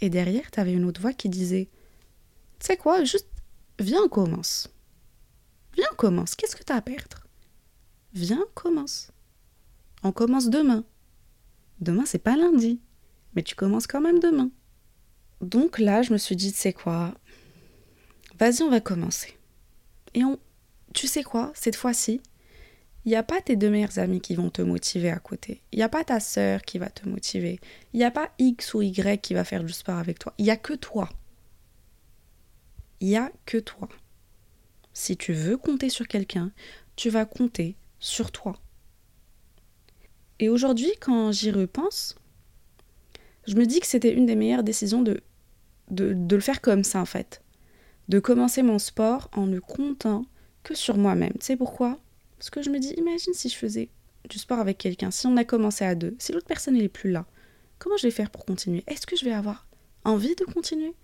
[0.00, 1.68] Et derrière, tu avais une autre voix qui disait
[2.58, 3.28] Tu sais quoi, juste
[3.78, 4.68] viens, commence.
[5.74, 6.34] Viens, commence.
[6.34, 7.26] Qu'est-ce que tu as à perdre?
[8.12, 9.10] Viens, commence.
[10.02, 10.84] On commence demain.
[11.80, 12.80] Demain, c'est pas lundi.
[13.34, 14.50] Mais tu commences quand même demain.
[15.40, 17.14] Donc là, je me suis dit, tu sais quoi
[18.38, 19.36] Vas-y, on va commencer.
[20.14, 20.38] Et on.
[20.94, 22.20] Tu sais quoi Cette fois-ci,
[23.04, 25.62] il n'y a pas tes deux meilleurs amis qui vont te motiver à côté.
[25.72, 27.60] Il n'y a pas ta sœur qui va te motiver.
[27.92, 30.34] Il n'y a pas X ou Y qui va faire du sport avec toi.
[30.38, 31.08] Il n'y a que toi.
[33.00, 33.88] Il n'y a que toi.
[34.92, 36.52] Si tu veux compter sur quelqu'un,
[36.96, 38.58] tu vas compter sur toi.
[40.40, 42.16] Et aujourd'hui, quand j'y repense,
[43.46, 45.20] je me dis que c'était une des meilleures décisions de,
[45.90, 47.42] de, de, le faire comme ça, en fait.
[48.08, 50.24] De commencer mon sport en ne comptant
[50.62, 51.34] que sur moi-même.
[51.34, 51.98] Tu sais pourquoi?
[52.38, 53.90] Parce que je me dis, imagine si je faisais
[54.28, 57.10] du sport avec quelqu'un, si on a commencé à deux, si l'autre personne n'est plus
[57.10, 57.26] là,
[57.78, 58.84] comment je vais faire pour continuer?
[58.86, 59.66] Est-ce que je vais avoir
[60.04, 60.94] envie de continuer?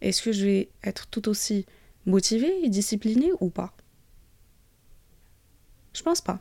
[0.00, 1.66] Est-ce que je vais être tout aussi
[2.06, 3.74] motivée et disciplinée ou pas?
[5.92, 6.40] Je pense pas.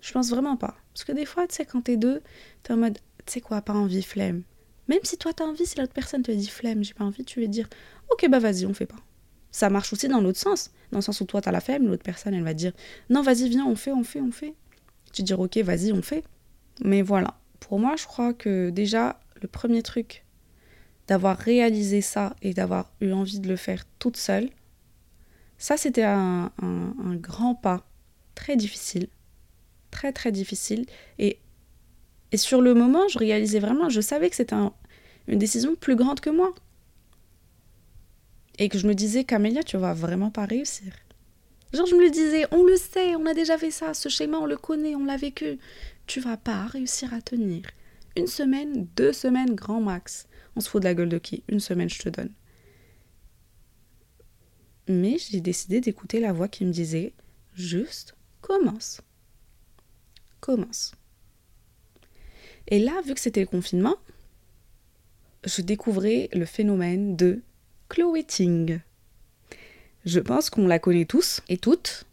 [0.00, 0.76] Je pense vraiment pas.
[0.92, 2.22] Parce que des fois, tu sais, quand t'es deux,
[2.62, 4.42] t'es en mode, tu sais quoi, pas envie, flemme.
[4.90, 7.40] Même si toi t'as envie, si l'autre personne te dit flemme, j'ai pas envie, tu
[7.40, 7.68] vas dire,
[8.10, 8.98] ok, bah vas-y, on fait pas.
[9.52, 10.72] Ça marche aussi dans l'autre sens.
[10.90, 12.72] Dans le sens où toi t'as la flemme, l'autre personne, elle va dire,
[13.08, 14.52] non, vas-y, viens, on fait, on fait, on fait.
[15.12, 16.24] Tu dis, ok, vas-y, on fait.
[16.84, 17.38] Mais voilà.
[17.60, 20.24] Pour moi, je crois que déjà, le premier truc,
[21.06, 24.50] d'avoir réalisé ça et d'avoir eu envie de le faire toute seule,
[25.56, 27.86] ça c'était un, un, un grand pas
[28.34, 29.08] très difficile
[29.90, 30.86] très très difficile.
[31.18, 31.38] Et,
[32.32, 34.56] et sur le moment, je réalisais vraiment, je savais que c'était
[35.26, 36.54] une décision plus grande que moi.
[38.58, 40.92] Et que je me disais, Camélia, tu vas vraiment pas réussir.
[41.72, 44.38] Genre, je me le disais, on le sait, on a déjà fait ça, ce schéma,
[44.38, 45.58] on le connaît, on l'a vécu.
[46.06, 47.62] Tu vas pas réussir à tenir.
[48.16, 50.26] Une semaine, deux semaines, grand max.
[50.56, 51.44] On se fout de la gueule de qui?
[51.48, 52.32] Une semaine, je te donne.
[54.88, 57.14] Mais j'ai décidé d'écouter la voix qui me disait,
[57.54, 59.00] juste commence
[60.40, 60.92] commence.
[62.70, 63.96] Et là, vu que c'était le confinement,
[65.44, 67.42] je découvrais le phénomène de
[67.88, 68.80] Chloé Ting.
[70.04, 72.04] Je pense qu'on la connaît tous et toutes.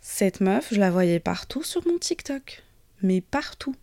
[0.00, 2.62] Cette meuf, je la voyais partout sur mon TikTok,
[3.02, 3.76] mais partout.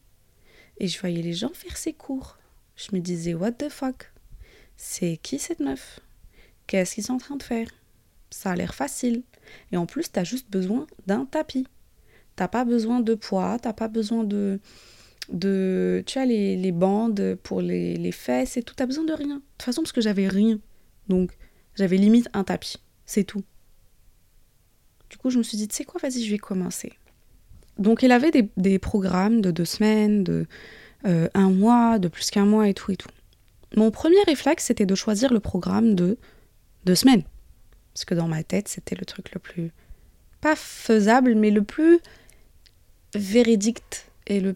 [0.80, 2.38] Et je voyais les gens faire ses cours.
[2.76, 4.12] Je me disais, what the fuck?
[4.76, 6.00] C'est qui cette meuf?
[6.66, 7.68] Qu'est-ce qu'ils sont en train de faire?
[8.32, 9.22] Ça a l'air facile.
[9.72, 11.68] Et en plus, t'as juste besoin d'un tapis.
[12.36, 14.60] T'as pas besoin de poids, t'as pas besoin de,
[15.34, 19.14] de tu as les, les bandes pour les, les, fesses et tout, t'as besoin de
[19.14, 19.36] rien.
[19.36, 20.60] De toute façon, parce que j'avais rien.
[21.08, 21.36] Donc,
[21.76, 22.78] j'avais limite un tapis.
[23.06, 23.44] C'est tout.
[25.10, 26.94] Du coup, je me suis dit, tu sais quoi, vas-y, je vais commencer.
[27.78, 30.46] Donc, il avait des, des programmes de deux semaines, de
[31.06, 33.10] euh, un mois, de plus qu'un mois et tout et tout.
[33.76, 36.18] Mon premier réflexe, c'était de choisir le programme de
[36.86, 37.24] deux semaines.
[37.94, 39.72] Parce que dans ma tête, c'était le truc le plus.
[40.42, 42.00] pas faisable, mais le plus
[43.16, 43.82] véridique
[44.28, 44.56] et le,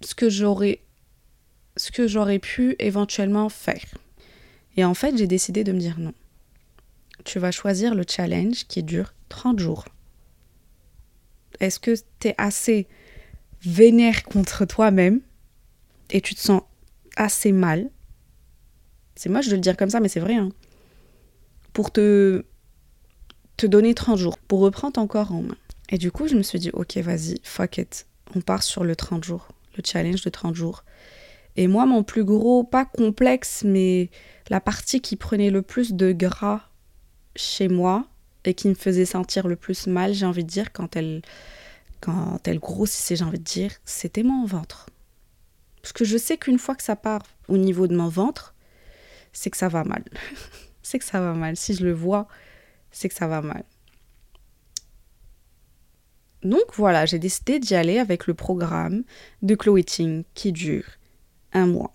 [0.00, 0.80] ce que j'aurais
[1.76, 3.84] ce que j'aurais pu éventuellement faire.
[4.76, 6.14] Et en fait, j'ai décidé de me dire non.
[7.24, 9.84] Tu vas choisir le challenge qui dure 30 jours.
[11.60, 12.86] Est-ce que tu es assez
[13.62, 15.20] vénère contre toi-même
[16.10, 16.62] et tu te sens
[17.16, 17.90] assez mal?
[19.16, 20.34] C'est moche de le dire comme ça, mais c'est vrai.
[20.34, 20.50] Hein,
[21.72, 22.44] pour te,
[23.56, 25.56] te donner 30 jours, pour reprendre ton corps en main.
[25.90, 28.06] Et du coup, je me suis dit, ok, vas-y, fuck it.
[28.34, 30.84] On part sur le 30 jours, le challenge de 30 jours.
[31.56, 34.10] Et moi, mon plus gros, pas complexe, mais
[34.48, 36.68] la partie qui prenait le plus de gras
[37.36, 38.06] chez moi
[38.44, 41.22] et qui me faisait sentir le plus mal, j'ai envie de dire, quand elle,
[42.00, 44.90] quand elle grossissait, j'ai envie de dire, c'était mon ventre.
[45.80, 48.54] Parce que je sais qu'une fois que ça part au niveau de mon ventre,
[49.32, 50.02] c'est que ça va mal.
[50.82, 51.56] c'est que ça va mal.
[51.56, 52.26] Si je le vois,
[52.90, 53.64] c'est que ça va mal.
[56.44, 59.02] Donc voilà, j'ai décidé d'y aller avec le programme
[59.40, 60.84] de Chloé Ting qui dure
[61.54, 61.92] un mois.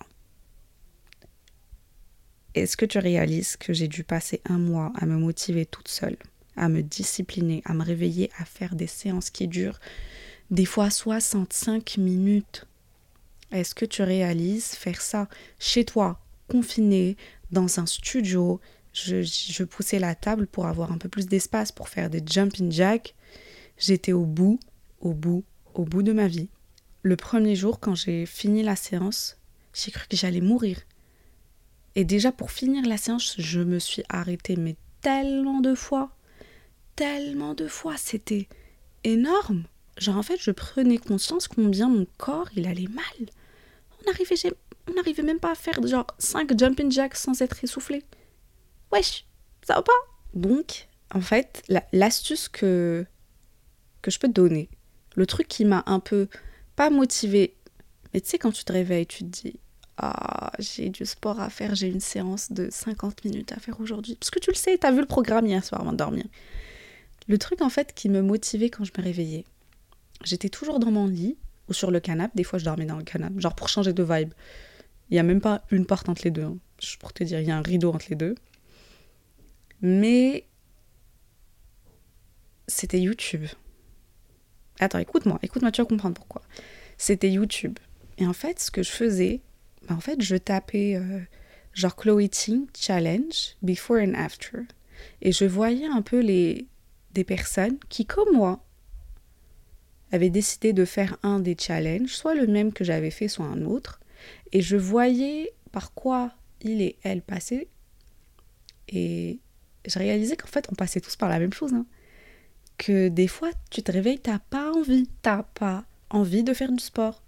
[2.56, 6.16] Est-ce que tu réalises que j'ai dû passer un mois à me motiver toute seule,
[6.56, 9.78] à me discipliner, à me réveiller, à faire des séances qui durent
[10.50, 12.66] des fois 65 minutes?
[13.52, 15.28] Est-ce que tu réalises faire ça
[15.60, 17.16] chez toi, confiné,
[17.52, 18.60] dans un studio?
[18.92, 22.72] Je, je poussais la table pour avoir un peu plus d'espace pour faire des jumping
[22.72, 23.14] jacks
[23.80, 24.60] J'étais au bout,
[25.00, 26.50] au bout, au bout de ma vie,
[27.02, 29.38] le premier jour, quand j'ai fini la séance,
[29.72, 30.78] j'ai cru que j'allais mourir.
[31.94, 36.10] Et déjà, pour finir la séance, je me suis arrêtée, mais tellement de fois.
[36.94, 37.96] Tellement de fois.
[37.96, 38.48] C'était
[39.02, 39.64] énorme.
[39.96, 43.28] Genre, en fait, je prenais conscience combien mon corps, il allait mal.
[43.98, 44.36] On n'arrivait,
[44.88, 48.04] on n'arrivait même pas à faire genre 5 jumping jacks sans être essoufflé.
[48.92, 49.24] Wesh,
[49.62, 49.92] ça va pas
[50.34, 51.62] Donc, en fait,
[51.92, 53.06] l'astuce que,
[54.02, 54.68] que je peux te donner,
[55.16, 56.28] le truc qui m'a un peu,
[56.76, 57.54] pas motivé,
[58.12, 59.60] mais tu sais, quand tu te réveilles, tu te dis,
[59.96, 64.16] ah, j'ai du sport à faire, j'ai une séance de 50 minutes à faire aujourd'hui.
[64.16, 66.24] Parce que tu le sais, tu as vu le programme hier soir avant de dormir.
[67.28, 69.44] Le truc, en fait, qui me motivait quand je me réveillais,
[70.24, 71.36] j'étais toujours dans mon lit
[71.68, 72.32] ou sur le canapé.
[72.34, 74.32] Des fois, je dormais dans le canapé, genre pour changer de vibe.
[75.10, 76.44] Il n'y a même pas une porte entre les deux.
[76.44, 76.56] Hein.
[76.80, 78.34] Je pour te dire, il y a un rideau entre les deux.
[79.82, 80.46] Mais
[82.66, 83.46] c'était YouTube.
[84.80, 86.40] Attends, écoute-moi, écoute-moi, tu vas comprendre pourquoi.
[86.96, 87.78] C'était YouTube.
[88.16, 89.42] Et en fait, ce que je faisais,
[89.86, 91.20] bah, en fait, je tapais euh,
[91.74, 94.60] genre Chloe Ting Challenge, Before and After.
[95.20, 96.66] Et je voyais un peu les,
[97.12, 98.64] des personnes qui, comme moi,
[100.12, 103.62] avaient décidé de faire un des challenges, soit le même que j'avais fait, soit un
[103.66, 104.00] autre.
[104.52, 107.68] Et je voyais par quoi il et elle passaient.
[108.88, 109.40] Et
[109.86, 111.74] je réalisais qu'en fait, on passait tous par la même chose.
[111.74, 111.84] Hein
[112.80, 116.82] que des fois, tu te réveilles, t'as pas envie, t'as pas envie de faire du
[116.82, 117.22] sport.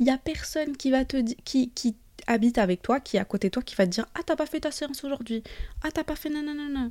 [0.00, 3.24] Il y a personne qui va te qui, qui habite avec toi, qui est à
[3.24, 5.44] côté de toi, qui va te dire Ah, t'as pas fait ta séance aujourd'hui.
[5.82, 6.88] Ah, t'as pas fait nanana.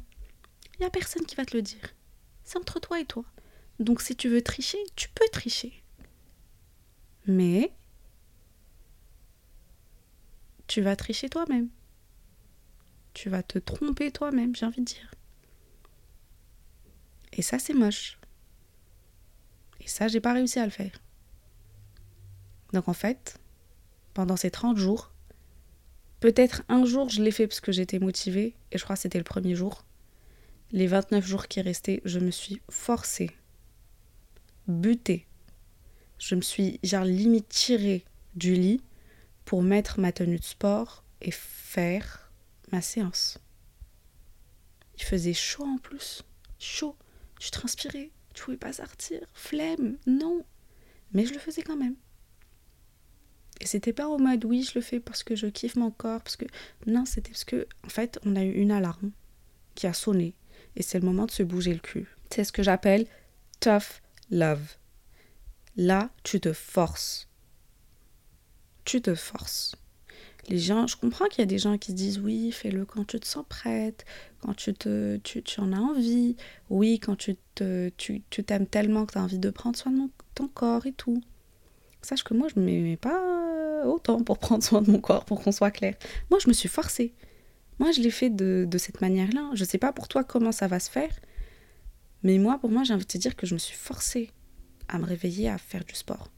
[0.79, 1.93] Il y a personne qui va te le dire.
[2.45, 3.25] C'est entre toi et toi.
[3.79, 5.83] Donc, si tu veux tricher, tu peux tricher.
[7.27, 7.73] Mais
[10.67, 11.67] tu vas tricher toi-même.
[13.13, 15.11] Tu vas te tromper toi-même, j'ai envie de dire.
[17.35, 18.17] Et ça, c'est moche.
[19.81, 20.99] Et ça, j'ai pas réussi à le faire.
[22.73, 23.39] Donc en fait,
[24.13, 25.11] pendant ces 30 jours,
[26.19, 29.17] peut-être un jour je l'ai fait parce que j'étais motivée, et je crois que c'était
[29.17, 29.85] le premier jour.
[30.71, 33.31] Les 29 jours qui restaient, je me suis forcée,
[34.67, 35.27] butée.
[36.17, 38.03] Je me suis, genre, limite tirée
[38.35, 38.81] du lit
[39.43, 42.31] pour mettre ma tenue de sport et faire
[42.71, 43.37] ma séance.
[44.97, 46.23] Il faisait chaud en plus.
[46.57, 46.95] Chaud.
[47.39, 50.45] Tu transpirais, tu pouvais pas sortir, flemme, non.
[51.13, 51.95] Mais je le faisais quand même.
[53.61, 56.21] Et c'était pas au mode oui, je le fais parce que je kiffe mon corps,
[56.21, 56.45] parce que.
[56.85, 59.11] Non, c'était parce que, en fait, on a eu une alarme
[59.75, 60.35] qui a sonné.
[60.75, 62.07] Et c'est le moment de se bouger le cul.
[62.29, 63.07] C'est ce que j'appelle
[63.59, 64.75] tough love.
[65.77, 67.29] Là, tu te forces.
[68.83, 69.75] Tu te forces
[70.49, 73.19] les gens, je comprends qu'il y a des gens qui disent oui, fais-le quand tu
[73.19, 74.05] te sens prête,
[74.45, 76.35] quand tu, te, tu, tu en as envie,
[76.69, 79.91] oui, quand tu te, tu, tu t'aimes tellement que tu as envie de prendre soin
[79.91, 81.21] de ton corps et tout.
[82.03, 85.41] Sache que moi, je ne m'aimais pas autant pour prendre soin de mon corps, pour
[85.41, 85.95] qu'on soit clair.
[86.29, 87.15] Moi, je me suis forcée.
[87.79, 89.49] Moi, je l'ai fait de, de cette manière-là.
[89.55, 91.13] Je ne sais pas pour toi comment ça va se faire,
[92.21, 94.29] mais moi, pour moi, j'ai envie de te dire que je me suis forcée
[94.87, 96.31] à me réveiller, à faire du sport.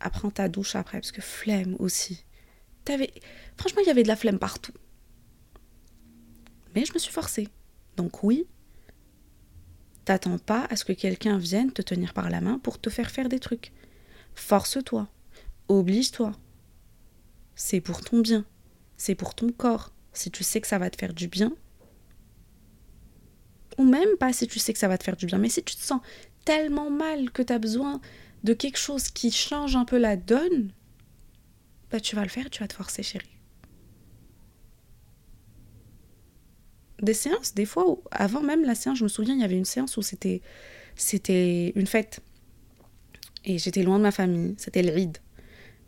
[0.00, 2.24] À prendre ta douche après, parce que flemme aussi.
[3.56, 4.72] Franchement, il y avait de la flemme partout.
[6.76, 7.48] Mais je me suis forcée.
[7.96, 8.46] Donc oui,
[10.04, 13.10] t'attends pas à ce que quelqu'un vienne te tenir par la main pour te faire
[13.10, 13.72] faire des trucs.
[14.34, 15.08] Force-toi.
[15.68, 16.32] Oblige-toi.
[17.54, 18.44] C'est pour ton bien.
[18.98, 19.90] C'est pour ton corps.
[20.12, 21.50] Si tu sais que ça va te faire du bien.
[23.78, 25.38] Ou même pas si tu sais que ça va te faire du bien.
[25.38, 26.02] Mais si tu te sens
[26.44, 28.02] tellement mal que tu as besoin
[28.44, 30.72] de quelque chose qui change un peu la donne,
[31.90, 33.35] bah, tu vas le faire, tu vas te forcer, chérie.
[37.02, 39.64] Des séances, des fois, avant même la séance, je me souviens, il y avait une
[39.64, 40.40] séance où c'était,
[40.94, 42.20] c'était une fête.
[43.44, 45.18] Et j'étais loin de ma famille, c'était le ride.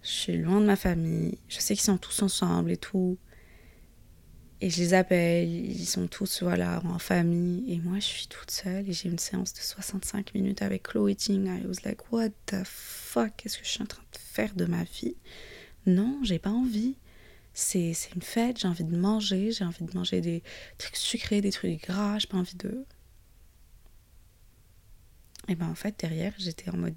[0.02, 3.18] Je suis loin de ma famille, je sais qu'ils sont tous ensemble et tout.
[4.60, 7.72] Et je les appelle, ils sont tous voilà, en famille.
[7.72, 11.14] Et moi, je suis toute seule et j'ai une séance de 65 minutes avec Chloe
[11.14, 11.46] Ting.
[11.46, 14.64] I was like, what the fuck, qu'est-ce que je suis en train de faire de
[14.64, 15.16] ma vie?
[15.86, 16.96] Non, j'ai pas envie.
[17.60, 20.44] C'est une fête, j'ai envie de manger, j'ai envie de manger des
[20.78, 22.86] trucs sucrés, des trucs gras, j'ai pas envie de.
[25.48, 26.94] Et ben en fait, derrière, j'étais en mode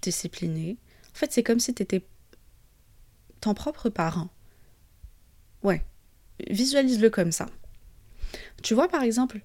[0.00, 0.78] discipliné.
[1.14, 2.02] En fait, c'est comme si t'étais
[3.42, 4.30] ton propre parent.
[5.62, 5.84] Ouais,
[6.48, 7.44] visualise-le comme ça.
[8.62, 9.42] Tu vois, par exemple,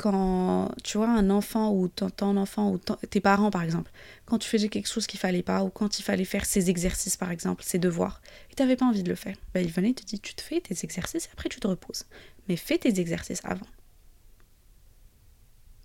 [0.00, 3.90] quand tu vois un enfant ou ton, enfant ou tes parents par exemple,
[4.24, 7.18] quand tu faisais quelque chose qu'il fallait pas ou quand il fallait faire ses exercices
[7.18, 9.90] par exemple, ses devoirs, et tu n'avais pas envie de le faire, ben, il venait
[9.90, 12.06] et te dit tu te fais tes exercices et après tu te reposes.
[12.48, 13.66] Mais fais tes exercices avant.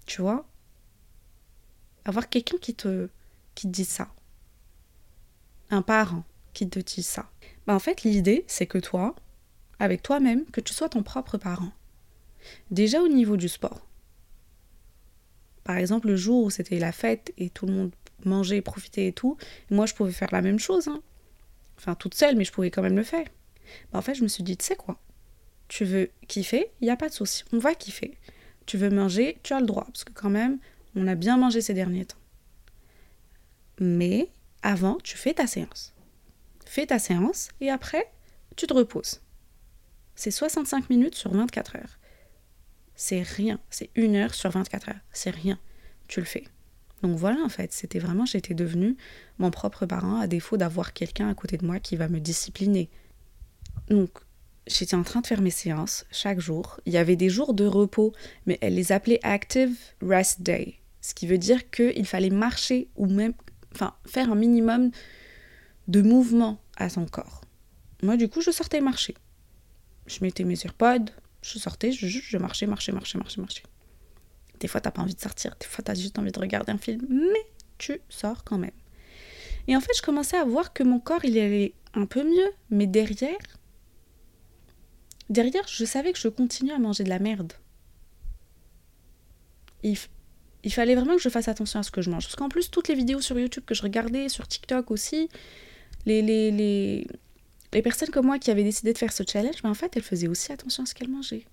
[0.06, 0.48] Tu vois?
[2.06, 3.10] Avoir quelqu'un qui te,
[3.66, 4.08] dit ça.
[5.72, 7.30] un parent qui te dit ça.
[7.68, 9.14] Bah, en fait, l'idée, c'est que toi,
[9.80, 11.72] avec toi-même, que tu sois ton propre parent.
[12.72, 13.86] Déjà au niveau du sport.
[15.66, 17.92] Par exemple, le jour où c'était la fête et tout le monde
[18.24, 19.36] mangeait, profitait et tout,
[19.70, 20.88] moi je pouvais faire la même chose.
[20.88, 21.02] Hein.
[21.78, 23.26] Enfin, toute seule, mais je pouvais quand même le faire.
[23.92, 25.00] Bah, en fait, je me suis dit, tu sais quoi?
[25.68, 28.18] Tu veux kiffer Il n'y a pas de souci, on va kiffer.
[28.68, 30.60] Tu veux manger Tu as le droit, parce que quand même,
[30.96, 32.18] on a bien mangé ces derniers temps.
[33.80, 34.30] Mais
[34.62, 35.94] avant, tu fais ta séance.
[36.66, 38.12] Fais ta séance et après,
[38.56, 39.22] tu te reposes.
[40.16, 41.98] C'est 65 minutes sur 24 heures.
[42.96, 43.60] C'est rien.
[43.70, 44.96] C'est une heure sur 24 heures.
[45.12, 45.60] C'est rien.
[46.08, 46.46] Tu le fais.
[47.02, 48.96] Donc voilà, en fait, c'était vraiment, j'étais devenue
[49.38, 52.90] mon propre parent à défaut d'avoir quelqu'un à côté de moi qui va me discipliner.
[53.90, 54.10] Donc,
[54.66, 56.80] j'étais en train de faire mes séances chaque jour.
[56.86, 58.14] Il y avait des jours de repos,
[58.46, 60.76] mais elle les appelait Active Rest Day.
[61.02, 63.34] Ce qui veut dire qu'il fallait marcher ou même
[63.74, 64.90] enfin, faire un minimum
[65.88, 67.42] de mouvement à son corps.
[68.02, 69.16] Moi, du coup, je sortais marcher.
[70.08, 71.12] Je mettais mes AirPods,
[71.46, 73.64] je sortais, je, je marchais, marchais, marchais, marchais, marchais.
[74.60, 76.78] Des fois, t'as pas envie de sortir, des fois, t'as juste envie de regarder un
[76.78, 77.46] film, mais
[77.78, 78.72] tu sors quand même.
[79.68, 82.52] Et en fait, je commençais à voir que mon corps, il allait un peu mieux,
[82.70, 83.38] mais derrière,
[85.30, 87.54] derrière, je savais que je continuais à manger de la merde.
[89.84, 89.98] Il,
[90.64, 92.26] il fallait vraiment que je fasse attention à ce que je mange.
[92.26, 95.30] Parce qu'en plus, toutes les vidéos sur YouTube que je regardais, sur TikTok aussi,
[96.06, 97.08] les, les, les,
[97.74, 100.04] les personnes comme moi qui avaient décidé de faire ce challenge, ben en fait, elles
[100.04, 101.46] faisaient aussi attention à ce qu'elles mangeaient.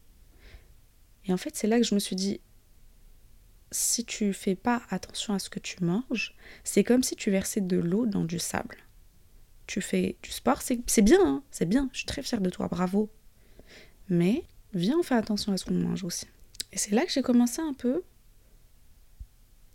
[1.25, 2.41] Et en fait, c'est là que je me suis dit,
[3.71, 6.35] si tu fais pas attention à ce que tu manges,
[6.65, 8.77] c'est comme si tu versais de l'eau dans du sable.
[9.67, 12.69] Tu fais du sport, c'est bien, hein, c'est bien, je suis très fière de toi,
[12.69, 13.11] bravo.
[14.09, 14.45] Mais
[14.75, 16.27] viens, on fait attention à ce qu'on mange aussi.
[16.73, 18.03] Et c'est là que j'ai commencé un peu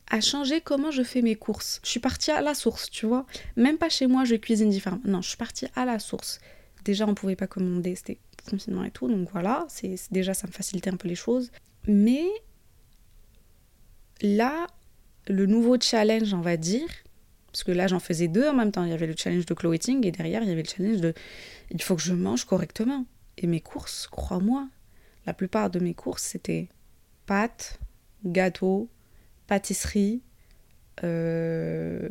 [0.09, 1.79] à changer comment je fais mes courses.
[1.83, 3.25] Je suis partie à la source, tu vois.
[3.55, 5.01] Même pas chez moi, je cuisine différemment.
[5.05, 6.39] Non, je suis partie à la source.
[6.85, 10.51] Déjà, on pouvait pas commander, c'était confinement et tout, donc voilà, c'est déjà ça me
[10.51, 11.51] facilitait un peu les choses.
[11.85, 12.25] Mais
[14.21, 14.67] là,
[15.27, 16.87] le nouveau challenge, on va dire,
[17.51, 18.83] parce que là j'en faisais deux en même temps.
[18.83, 21.13] Il y avait le challenge de clothing et derrière il y avait le challenge de
[21.71, 23.05] il faut que je mange correctement.
[23.37, 24.67] Et mes courses, crois-moi,
[25.25, 26.69] la plupart de mes courses c'était
[27.25, 27.79] pâtes,
[28.25, 28.89] gâteaux,
[29.47, 30.21] pâtisserie,
[31.03, 32.07] euh,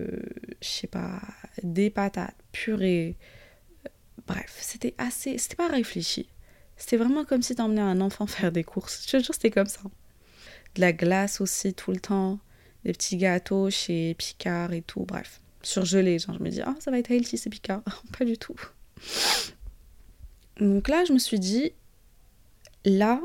[0.61, 1.21] je sais pas,
[1.63, 3.17] des patates, purée.
[4.27, 5.39] Bref, c'était assez.
[5.39, 6.29] C'était pas réfléchi.
[6.77, 9.05] C'était vraiment comme si t'emmenais un enfant faire des courses.
[9.07, 9.81] Je te jure, c'était comme ça.
[10.75, 12.39] De la glace aussi tout le temps.
[12.85, 15.05] Des petits gâteaux chez Picard et tout.
[15.05, 16.19] Bref, surgelé.
[16.19, 17.83] Genre, je me dis, ah, ça va être healthy, c'est Picard.
[18.19, 18.57] pas du tout.
[20.61, 21.73] Donc là, je me suis dit,
[22.85, 23.21] là,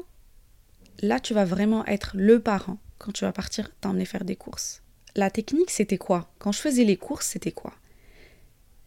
[1.01, 4.83] là, tu vas vraiment être le parent quand tu vas partir t'emmener faire des courses.
[5.15, 6.31] La technique, c'était quoi?
[6.37, 7.73] Quand je faisais les courses, c'était quoi?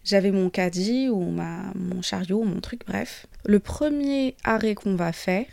[0.05, 3.27] J'avais mon caddie ou ma, mon chariot, mon truc, bref.
[3.45, 5.49] Le premier arrêt qu'on va faire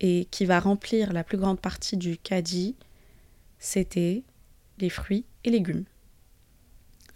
[0.00, 2.76] et qui va remplir la plus grande partie du caddie,
[3.58, 4.24] c'était
[4.78, 5.84] les fruits et légumes.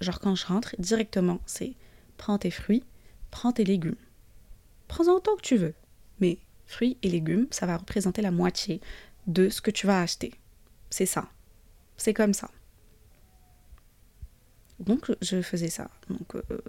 [0.01, 1.75] Genre quand je rentre, directement, c'est
[2.17, 2.85] prends tes fruits,
[3.31, 3.97] prends tes légumes.
[4.89, 5.75] Prends-en autant que tu veux.
[6.21, 8.81] Mais fruits et légumes, ça va représenter la moitié
[9.27, 10.33] de ce que tu vas acheter.
[10.97, 11.29] C'est ça.
[11.99, 12.51] C'est comme ça.
[14.81, 15.91] Donc je faisais ça.
[16.09, 16.63] Donc euh,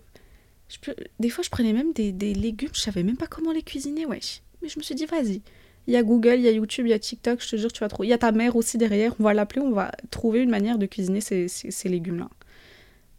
[1.18, 4.42] des fois je prenais même des, légumes, je savais même pas comment les cuisiner, wesh.
[4.62, 5.42] Mais je me suis dit vas-y.
[5.88, 7.72] Il y a Google, il y a YouTube, il y a TikTok, je te jure
[7.72, 8.10] tu vas trouver.
[8.10, 10.78] Il y a ta mère aussi derrière, on va l'appeler, on va trouver une manière
[10.78, 12.30] de cuisiner ces, ces légumes-là.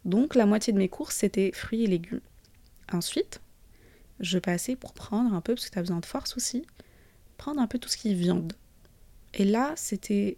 [0.05, 2.21] Donc la moitié de mes courses c'était fruits et légumes.
[2.93, 3.41] Ensuite,
[4.19, 6.67] je passais pour prendre un peu, parce que tu as besoin de force aussi,
[7.37, 8.53] prendre un peu tout ce qui est viande.
[9.33, 10.37] Et là, c'était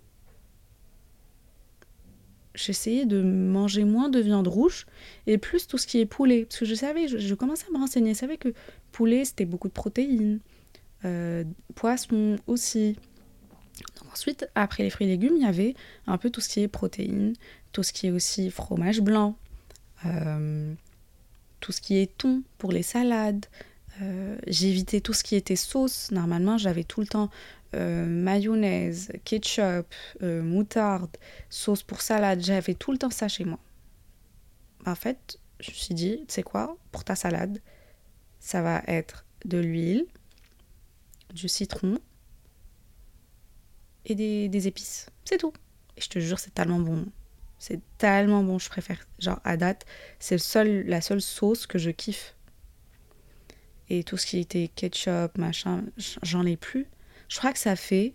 [2.55, 4.85] j'essayais de manger moins de viande rouge
[5.27, 6.45] et plus tout ce qui est poulet.
[6.45, 8.53] Parce que je savais, je, commençais à me renseigner, je savais que
[8.91, 10.39] poulet, c'était beaucoup de protéines,
[11.05, 11.43] euh,
[11.75, 12.95] poisson aussi.
[14.11, 15.75] ensuite, après les fruits et légumes, il y avait
[16.07, 17.33] un peu tout ce qui est protéines,
[17.71, 19.37] tout ce qui est aussi fromage blanc,
[20.05, 20.73] euh,
[21.59, 23.45] tout ce qui est thon pour les salades.
[24.01, 26.11] Euh, j'évitais tout ce qui était sauce.
[26.11, 27.29] Normalement, j'avais tout le temps
[27.73, 29.93] euh, mayonnaise, ketchup,
[30.23, 31.15] euh, moutarde,
[31.49, 33.59] sauce pour salade, j'avais tout le temps ça chez moi.
[34.85, 37.61] En fait, je me suis dit, tu sais quoi, pour ta salade,
[38.39, 40.05] ça va être de l'huile,
[41.33, 41.97] du citron
[44.05, 45.07] et des, épices.
[45.23, 45.53] C'est tout.
[45.95, 47.05] Et je te jure, c'est tellement bon.
[47.59, 48.99] C'est tellement bon, je préfère.
[49.19, 49.85] Genre, à date,
[50.19, 52.35] c'est seul, la seule sauce que je kiffe.
[53.93, 55.83] Et tout ce qui était ketchup, machin,
[56.23, 56.87] j'en ai plus.
[57.27, 58.13] Je crois que ça fait,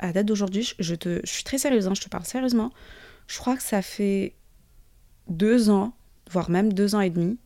[0.00, 2.72] à date d'aujourd'hui, je, te, je suis très sérieuse, hein, je te parle sérieusement,
[3.28, 4.34] je crois que ça fait
[5.28, 5.94] deux ans,
[6.28, 7.38] voire même deux ans et demi,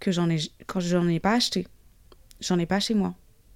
[0.00, 1.68] que j'en ai, quand j'en ai pas acheté.
[2.40, 3.14] J'en ai pas chez moi.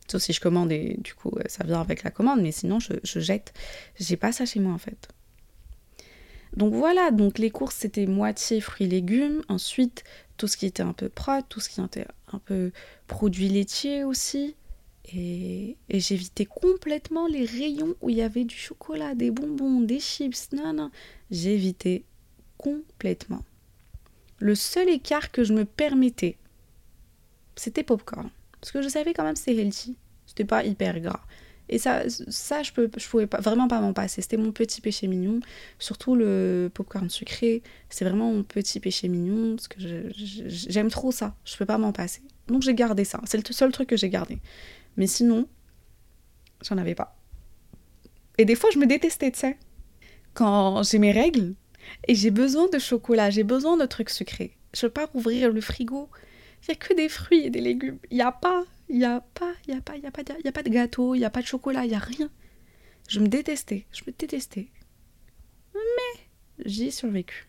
[0.08, 2.92] Sauf si je commande et du coup ça vient avec la commande, mais sinon je,
[3.02, 3.52] je jette.
[3.98, 5.08] J'ai pas ça chez moi en fait.
[6.56, 10.04] Donc voilà, donc les courses c'était moitié fruits et légumes, ensuite
[10.36, 12.72] tout ce qui était un peu prod, tout ce qui était un peu
[13.06, 14.56] produits laitiers aussi.
[15.14, 20.52] Et, j'évitais complètement les rayons où il y avait du chocolat, des bonbons, des chips.
[20.52, 20.90] Non, non,
[21.30, 22.02] j'évitais
[22.58, 23.44] complètement.
[24.38, 26.36] Le seul écart que je me permettais,
[27.54, 28.30] c'était popcorn.
[28.60, 29.96] Parce que je savais quand même c'est healthy.
[30.26, 31.22] C'était pas hyper gras.
[31.68, 34.22] Et ça, ça je, peux, je pouvais pas, vraiment pas m'en passer.
[34.22, 35.40] C'était mon petit péché mignon.
[35.78, 37.62] Surtout le popcorn sucré.
[37.90, 39.56] C'est vraiment mon petit péché mignon.
[39.56, 39.78] Parce que
[40.46, 41.34] j'aime trop ça.
[41.44, 42.22] Je peux pas m'en passer.
[42.48, 43.20] Donc j'ai gardé ça.
[43.24, 44.38] C'est le seul truc que j'ai gardé.
[44.96, 45.48] Mais sinon,
[46.62, 47.16] j'en avais pas.
[48.38, 49.58] Et des fois, je me détestais, tu sais.
[50.34, 51.54] Quand j'ai mes règles
[52.06, 54.56] et j'ai besoin de chocolat, j'ai besoin de trucs sucrés.
[54.74, 56.10] Je pars ouvrir le frigo.
[56.66, 57.98] Il n'y a que des fruits et des légumes.
[58.10, 60.10] Il n'y a pas il n'y a pas, il y a pas, il y a
[60.10, 62.00] pas, y a pas de gâteau, il n'y a pas de chocolat, il n'y a
[62.00, 62.30] rien.
[63.08, 64.68] Je me détestais, je me détestais.
[65.74, 66.20] Mais
[66.64, 67.48] j'y ai survécu.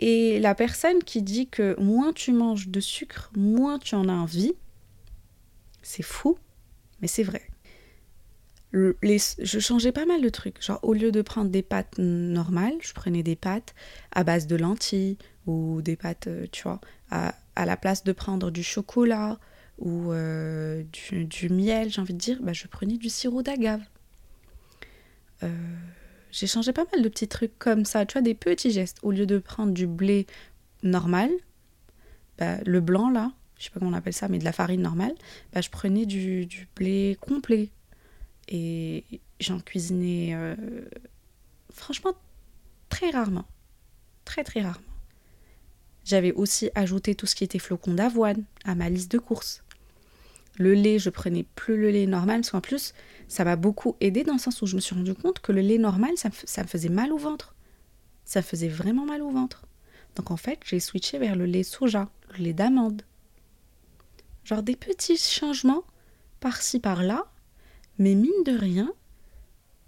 [0.00, 4.12] Et la personne qui dit que moins tu manges de sucre, moins tu en as
[4.12, 4.52] envie,
[5.82, 6.38] c'est fou,
[7.00, 7.48] mais c'est vrai.
[8.74, 10.62] Je changeais pas mal de trucs.
[10.62, 13.74] Genre, au lieu de prendre des pâtes normales, je prenais des pâtes
[14.12, 15.16] à base de lentilles
[15.46, 19.38] ou des pâtes, euh, tu vois, à, à la place de prendre du chocolat
[19.78, 23.82] ou euh, du, miel, j'ai envie de dire, bah, je prenais du sirop d'agave.
[25.42, 25.48] Euh,
[26.30, 28.98] j'ai changé pas mal de petits trucs comme ça, tu vois, des petits gestes.
[29.02, 30.26] Au lieu de prendre du blé
[30.82, 31.30] normal,
[32.38, 34.82] bah, le blanc là, je sais pas comment on appelle ça, mais de la farine
[34.82, 35.14] normale,
[35.52, 37.70] bah, je prenais du, blé complet.
[38.48, 39.04] Et
[39.40, 40.54] j'en cuisinais euh,
[41.72, 42.14] franchement
[42.88, 43.46] très rarement.
[44.24, 44.94] Très très rarement.
[46.04, 49.62] J'avais aussi ajouté tout ce qui était flocons d'avoine à ma liste de courses.
[50.56, 52.94] Le lait, je prenais plus le lait normal, parce qu'en plus,
[53.26, 55.60] ça m'a beaucoup aidé dans le sens où je me suis rendu compte que le
[55.60, 57.54] lait normal, ça me, faisait mal au ventre.
[58.24, 59.66] Ça faisait vraiment mal au ventre.
[60.14, 63.02] Donc en fait, j'ai switché vers le lait soja, le lait d'amande.
[64.44, 65.82] Genre des petits changements
[66.38, 67.26] par-ci par-là,
[67.98, 68.92] mais mine de rien,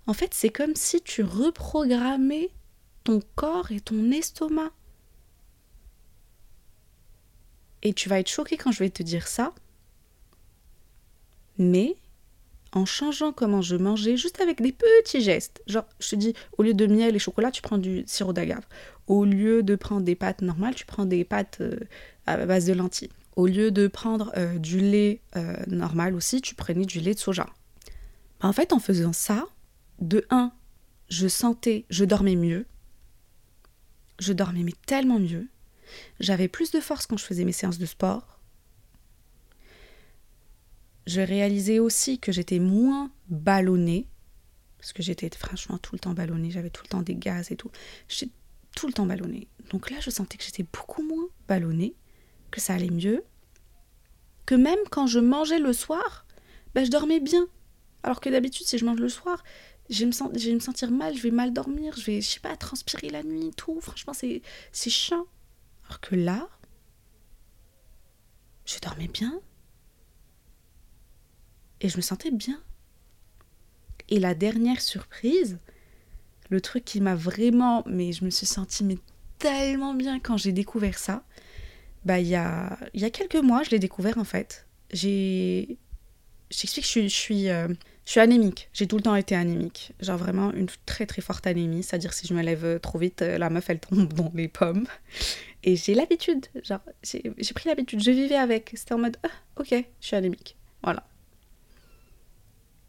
[0.06, 2.50] en fait, c'est comme si tu reprogrammais
[3.04, 4.70] ton corps et ton estomac.
[7.82, 9.52] Et tu vas être choqué quand je vais te dire ça.
[11.58, 11.96] Mais
[12.72, 15.62] en changeant comment je mangeais, juste avec des petits gestes.
[15.66, 18.66] Genre, je te dis, au lieu de miel et chocolat, tu prends du sirop d'agave.
[19.06, 21.78] Au lieu de prendre des pâtes normales, tu prends des pâtes euh,
[22.26, 23.10] à base de lentilles.
[23.36, 27.18] Au lieu de prendre euh, du lait euh, normal aussi, tu prenais du lait de
[27.18, 27.46] soja.
[28.40, 29.46] En fait, en faisant ça,
[30.00, 30.52] de un,
[31.08, 32.66] je sentais, je dormais mieux.
[34.18, 35.48] Je dormais mais tellement mieux.
[36.20, 38.40] J'avais plus de force quand je faisais mes séances de sport.
[41.06, 44.08] Je réalisais aussi que j'étais moins ballonnée,
[44.78, 47.56] parce que j'étais franchement tout le temps ballonnée, j'avais tout le temps des gaz et
[47.56, 47.70] tout.
[48.08, 48.32] J'étais
[48.74, 49.46] tout le temps ballonnée.
[49.70, 51.94] Donc là, je sentais que j'étais beaucoup moins ballonnée,
[52.50, 53.24] que ça allait mieux,
[54.46, 56.26] que même quand je mangeais le soir,
[56.74, 57.46] ben, je dormais bien.
[58.02, 59.42] Alors que d'habitude, si je mange le soir,
[59.90, 62.56] je vais, me me sentir mal, je vais mal dormir, je vais, je sais pas,
[62.56, 63.80] transpirer la nuit, tout.
[63.80, 64.42] Franchement, c'est
[64.90, 65.26] chiant.
[65.86, 66.48] Alors que là,
[68.64, 69.40] je dormais bien.
[71.80, 72.60] Et je me sentais bien.
[74.08, 75.58] Et la dernière surprise,
[76.50, 78.98] le truc qui m'a vraiment, mais je me suis sentie mais
[79.38, 81.24] tellement bien quand j'ai découvert ça,
[82.04, 84.66] bah il y a, y a quelques mois, je l'ai découvert en fait.
[84.92, 85.76] J'ai,
[86.50, 87.68] je suis, euh,
[88.04, 88.68] je suis anémique.
[88.72, 89.92] J'ai tout le temps été anémique.
[90.00, 91.82] Genre vraiment une très très forte anémie.
[91.82, 94.86] C'est-à-dire si je me lève trop vite, euh, la meuf elle tombe dans les pommes.
[95.64, 96.46] Et j'ai l'habitude.
[96.62, 98.02] Genre j'ai pris l'habitude.
[98.02, 98.72] Je vivais avec.
[98.74, 99.70] C'était en mode ah, ok,
[100.00, 100.56] je suis anémique.
[100.82, 101.04] Voilà.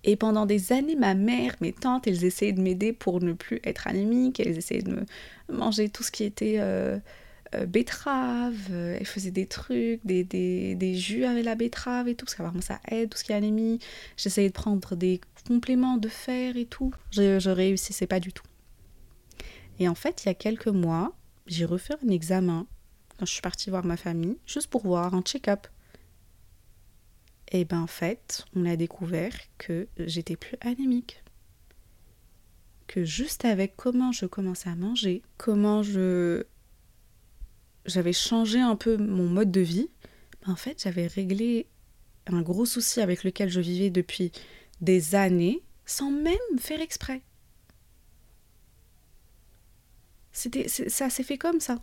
[0.03, 3.59] Et pendant des années, ma mère, mes tantes, elles essayaient de m'aider pour ne plus
[3.63, 4.39] être anémique.
[4.39, 5.05] Elles essayaient de me
[5.49, 6.97] manger tout ce qui était euh,
[7.55, 12.25] euh, euh, elle faisait des trucs, des, des, des, jus avec la betterave et tout,
[12.25, 13.79] parce qu'apparemment ça aide tout ce qui est anémie.
[14.17, 16.93] J'essayais de prendre des compléments de fer et tout.
[17.11, 18.43] Je, je réussissais pas du tout.
[19.79, 22.65] Et en fait, il y a quelques mois, j'ai refait un examen
[23.17, 25.67] quand je suis partie voir ma famille, juste pour voir un check-up.
[27.51, 31.23] Et ben en fait, on a découvert que j'étais plus anémique.
[32.87, 36.43] Que juste avec comment je commençais à manger, comment je
[37.87, 39.89] j'avais changé un peu mon mode de vie,
[40.45, 41.67] en fait, j'avais réglé
[42.27, 44.31] un gros souci avec lequel je vivais depuis
[44.81, 47.21] des années sans même faire exprès.
[50.31, 51.81] C'était, ça s'est fait comme ça.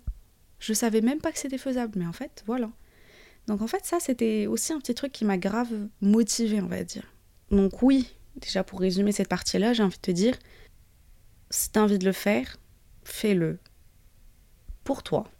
[0.60, 2.70] Je savais même pas que c'était faisable, mais en fait, voilà.
[3.46, 6.84] Donc en fait, ça, c'était aussi un petit truc qui m'a grave motivée, on va
[6.84, 7.12] dire.
[7.50, 10.38] Donc oui, déjà pour résumer cette partie-là, j'ai envie de te dire,
[11.50, 12.58] si tu as envie de le faire,
[13.02, 13.58] fais-le.
[14.84, 15.30] Pour toi,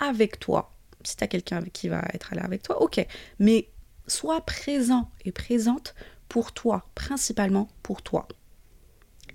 [0.00, 0.72] avec toi.
[1.04, 3.06] Si tu as quelqu'un qui va être là avec toi, ok.
[3.38, 3.68] Mais
[4.06, 5.94] sois présent et présente
[6.28, 8.28] pour toi, principalement pour toi.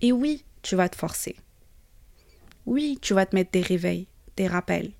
[0.02, 1.36] Et oui, tu vas te forcer.
[2.66, 4.08] Oui, tu vas te mettre des réveils,
[4.38, 4.92] des rappels.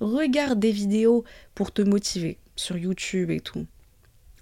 [0.00, 1.24] Regarde des vidéos
[1.54, 3.66] pour te motiver sur YouTube et tout.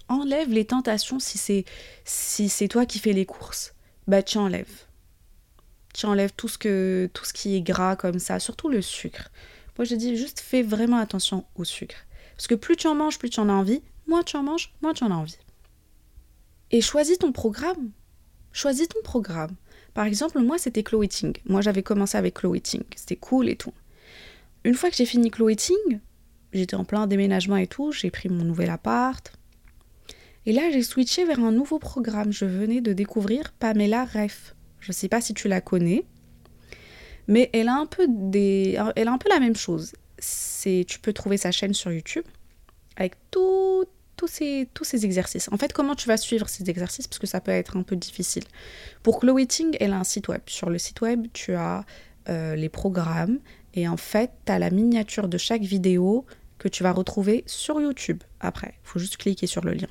[0.07, 1.65] Enlève les tentations si c'est
[2.03, 3.73] si c'est toi qui fais les courses.
[4.07, 4.85] Bah tu enlèves.
[5.93, 9.31] Tu enlèves tout ce que tout ce qui est gras comme ça, surtout le sucre.
[9.77, 12.05] Moi je dis juste fais vraiment attention au sucre
[12.35, 14.73] parce que plus tu en manges, plus tu en as envie, moins tu en manges,
[14.81, 15.37] moins tu en as envie.
[16.71, 17.91] Et choisis ton programme.
[18.51, 19.55] Choisis ton programme.
[19.93, 21.37] Par exemple, moi, c'était Chloe Ting.
[21.45, 22.83] Moi, j'avais commencé avec Chloe Ting.
[22.95, 23.73] C'était cool et tout.
[24.63, 25.99] Une fois que j'ai fini Chloe Ting,
[26.51, 29.31] j'étais en plein déménagement et tout, j'ai pris mon nouvel appart.
[30.45, 32.33] Et là, j'ai switché vers un nouveau programme.
[32.33, 34.55] Je venais de découvrir Pamela Ref.
[34.79, 36.05] Je ne sais pas si tu la connais,
[37.27, 39.93] mais elle a un peu des, elle a un peu la même chose.
[40.17, 42.25] C'est, tu peux trouver sa chaîne sur YouTube
[42.95, 43.15] avec
[44.27, 45.49] ces, tous ces exercices.
[45.51, 47.07] En fait, comment tu vas suivre ces exercices?
[47.07, 48.43] Parce que ça peut être un peu difficile.
[49.03, 50.41] Pour Chloe Ting, elle a un site web.
[50.47, 51.85] Sur le site web, tu as
[52.29, 53.39] euh, les programmes
[53.73, 56.25] et en fait, tu as la miniature de chaque vidéo
[56.57, 58.75] que tu vas retrouver sur YouTube après.
[58.83, 59.89] Il faut juste cliquer sur le lien.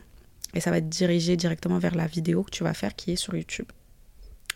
[0.55, 3.17] Et ça va te diriger directement vers la vidéo que tu vas faire qui est
[3.17, 3.67] sur YouTube.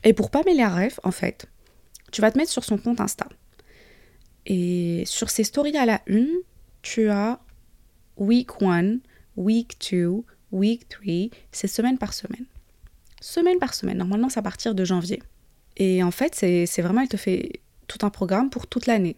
[0.05, 1.47] Et pour Pamela Ref, en fait,
[2.13, 3.29] tu vas te mettre sur son compte Insta.
[4.47, 6.31] Et sur ses stories à la une,
[6.83, 7.41] tu as
[8.17, 8.99] Week 1,
[9.37, 12.47] week 2, week 3, c'est semaine par semaine.
[13.21, 13.99] Semaine par semaine.
[13.99, 15.23] Normalement, c'est à partir de janvier.
[15.77, 19.17] Et en fait, c'est vraiment, elle te fait tout un programme pour toute l'année.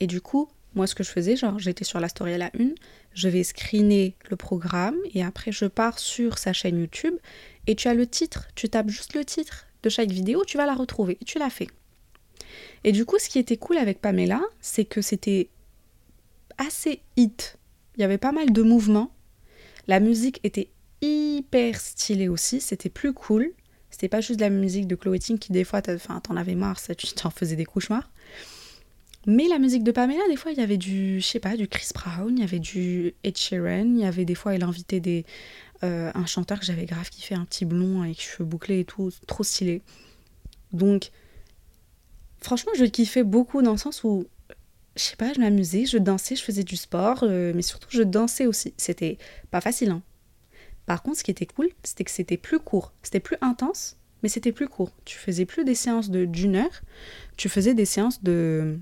[0.00, 2.50] Et du coup, moi, ce que je faisais, genre, j'étais sur la story à la
[2.58, 2.74] une,
[3.14, 7.14] je vais screener le programme et après, je pars sur sa chaîne YouTube
[7.66, 8.48] et tu as le titre.
[8.54, 11.50] Tu tapes juste le titre de chaque vidéo, tu vas la retrouver et tu l'as
[11.50, 11.68] fait.
[12.84, 15.48] Et du coup, ce qui était cool avec Pamela, c'est que c'était
[16.58, 17.58] assez hit.
[17.96, 19.12] Il y avait pas mal de mouvements
[19.88, 20.68] la musique était
[21.00, 23.52] hyper stylée aussi, c'était plus cool.
[23.90, 26.78] C'était pas juste de la musique de Chloé Ting qui des fois t'en avais marre,
[26.78, 28.10] ça tu t'en faisais des cauchemars.
[29.26, 31.68] Mais la musique de Pamela, des fois, il y avait du, je sais pas, du
[31.68, 34.98] Chris Brown, il y avait du Ed Sheeran, il y avait des fois, elle invitait
[34.98, 35.24] des,
[35.84, 39.12] euh, un chanteur que j'avais grave kiffé, un petit blond avec cheveux bouclés et tout,
[39.28, 39.82] trop stylé.
[40.72, 41.12] Donc,
[42.42, 44.26] franchement, je kiffais beaucoup dans le sens où
[44.96, 48.02] je sais pas, je m'amusais, je dansais, je faisais du sport, euh, mais surtout je
[48.02, 48.74] dansais aussi.
[48.76, 49.18] C'était
[49.50, 49.90] pas facile.
[49.90, 50.02] Hein.
[50.86, 52.92] Par contre, ce qui était cool, c'était que c'était plus court.
[53.02, 54.92] C'était plus intense, mais c'était plus court.
[55.04, 56.82] Tu faisais plus des séances de d'une heure,
[57.36, 58.78] tu faisais des séances de,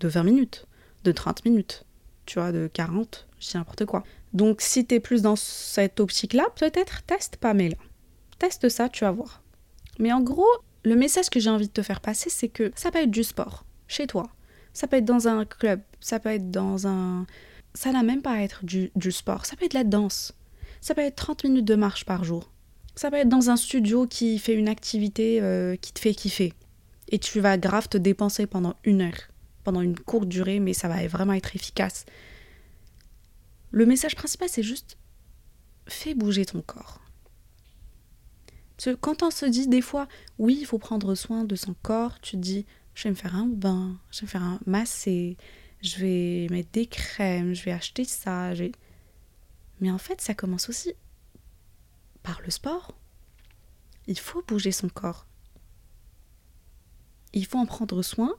[0.00, 0.66] de 20 minutes,
[1.04, 1.84] de 30 minutes,
[2.26, 4.02] tu vois, de 40, je sais n'importe quoi.
[4.32, 7.76] Donc si tu es plus dans cette optique-là, peut-être teste Pamela.
[8.38, 9.42] Teste ça, tu vas voir.
[9.98, 10.48] Mais en gros,
[10.84, 13.24] le message que j'ai envie de te faire passer, c'est que ça peut être du
[13.24, 14.30] sport, chez toi,
[14.72, 17.26] ça peut être dans un club, ça peut être dans un...
[17.74, 20.34] Ça n'a même pas à être du, sport, ça peut être la danse,
[20.80, 22.50] ça peut être 30 minutes de marche par jour,
[22.94, 26.52] ça peut être dans un studio qui fait une activité euh, qui te fait kiffer.
[27.08, 29.28] Et tu vas grave te dépenser pendant une heure,
[29.64, 32.04] pendant une courte durée, mais ça va vraiment être efficace.
[33.70, 34.98] Le message principal, c'est juste
[35.86, 37.01] fais bouger ton corps.
[39.00, 40.08] Quand on se dit des fois,
[40.38, 43.36] oui, il faut prendre soin de son corps, tu te dis, je vais me faire
[43.36, 45.36] un bain, je vais me faire un masser,
[45.82, 48.52] je vais mettre des crèmes, je vais acheter ça.
[49.80, 50.94] Mais en fait, ça commence aussi
[52.22, 52.94] par le sport.
[54.06, 55.26] Il faut bouger son corps.
[57.32, 58.34] Il faut en prendre soin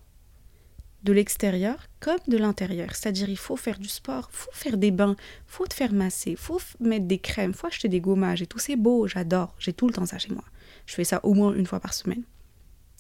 [1.04, 2.90] de l'extérieur comme de l'intérieur.
[2.96, 5.16] C'est-à-dire, il faut faire du sport, faut faire des bains,
[5.48, 8.60] faut te faire masser, faut mettre des crèmes, faut acheter des gommages et tout.
[8.60, 9.54] C'est beau, j'adore.
[9.60, 10.44] J'ai tout le temps ça chez moi.
[10.86, 12.24] Je fais ça au moins une fois par semaine.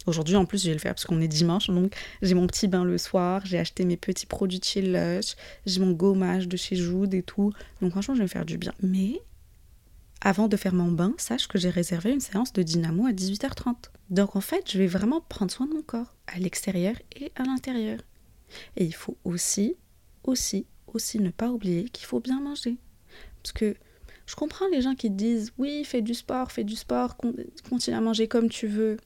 [0.06, 1.68] Aujourd'hui, en plus, je vais le faire parce qu'on est dimanche.
[1.68, 3.46] Donc, j'ai mon petit bain le soir.
[3.46, 5.36] J'ai acheté mes petits produits de chez Lush.
[5.66, 7.54] J'ai mon gommage de chez Jude et tout.
[7.82, 8.74] Donc, franchement, je vais me faire du bien.
[8.82, 9.22] Mais,
[10.22, 13.76] avant de faire mon bain, sache que j'ai réservé une séance de dynamo à 18h30.
[14.10, 17.44] Donc, en fait, je vais vraiment prendre soin de mon corps, à l'extérieur et à
[17.44, 18.00] l'intérieur.
[18.78, 19.76] Et il faut aussi,
[20.24, 22.78] aussi, aussi ne pas oublier qu'il faut bien manger.
[23.42, 23.76] Parce que
[24.26, 27.18] je comprends les gens qui disent oui, fais du sport, fais du sport,
[27.70, 28.98] continue à manger comme tu veux.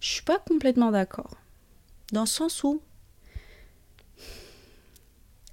[0.00, 1.36] Je suis pas complètement d'accord.
[2.12, 2.80] Dans le sens où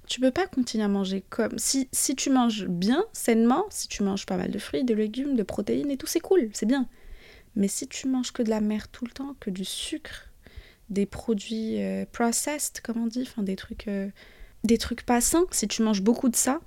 [0.06, 1.58] tu peux pas continuer à manger comme.
[1.58, 5.36] Si, si tu manges bien, sainement, si tu manges pas mal de fruits, de légumes,
[5.36, 6.88] de protéines et tout, c'est cool, c'est bien.
[7.56, 10.30] Mais si tu manges que de la mer tout le temps, que du sucre,
[10.90, 14.08] des produits euh, processed, comme on dit, enfin des trucs euh,
[14.64, 16.60] des trucs pas sains, si tu manges beaucoup de ça,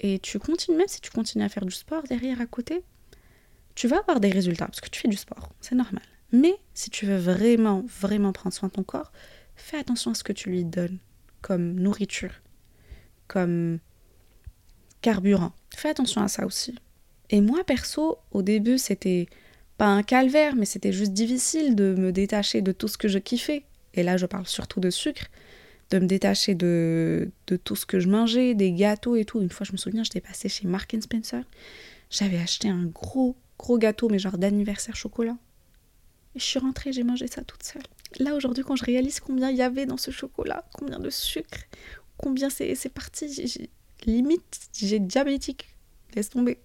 [0.00, 2.82] et tu continues, même si tu continues à faire du sport derrière à côté,
[3.74, 6.02] tu vas avoir des résultats parce que tu fais du sport, c'est normal.
[6.32, 9.12] Mais si tu veux vraiment, vraiment prendre soin de ton corps,
[9.54, 10.98] fais attention à ce que tu lui donnes
[11.42, 12.32] comme nourriture,
[15.00, 15.52] carburant.
[15.74, 16.74] Fais attention à ça aussi.
[17.30, 19.26] Et moi, perso, au début, c'était
[19.78, 23.18] pas un calvaire, mais c'était juste difficile de me détacher de tout ce que je
[23.18, 23.64] kiffais.
[23.94, 25.26] Et là, je parle surtout de sucre,
[25.90, 29.40] de me détacher de, de tout ce que je mangeais, des gâteaux et tout.
[29.40, 31.42] Une fois, je me souviens, j'étais passée chez Mark Spencer.
[32.10, 35.36] J'avais acheté un gros, gros gâteau, mais genre d'anniversaire chocolat.
[36.34, 37.82] Et je suis rentrée, j'ai mangé ça toute seule.
[38.18, 41.60] Là, aujourd'hui, quand je réalise combien il y avait dans ce chocolat, combien de sucre,
[42.22, 43.58] combien c'est parti,
[44.06, 45.68] limite, j'ai diabétique.
[46.14, 46.58] Laisse tomber.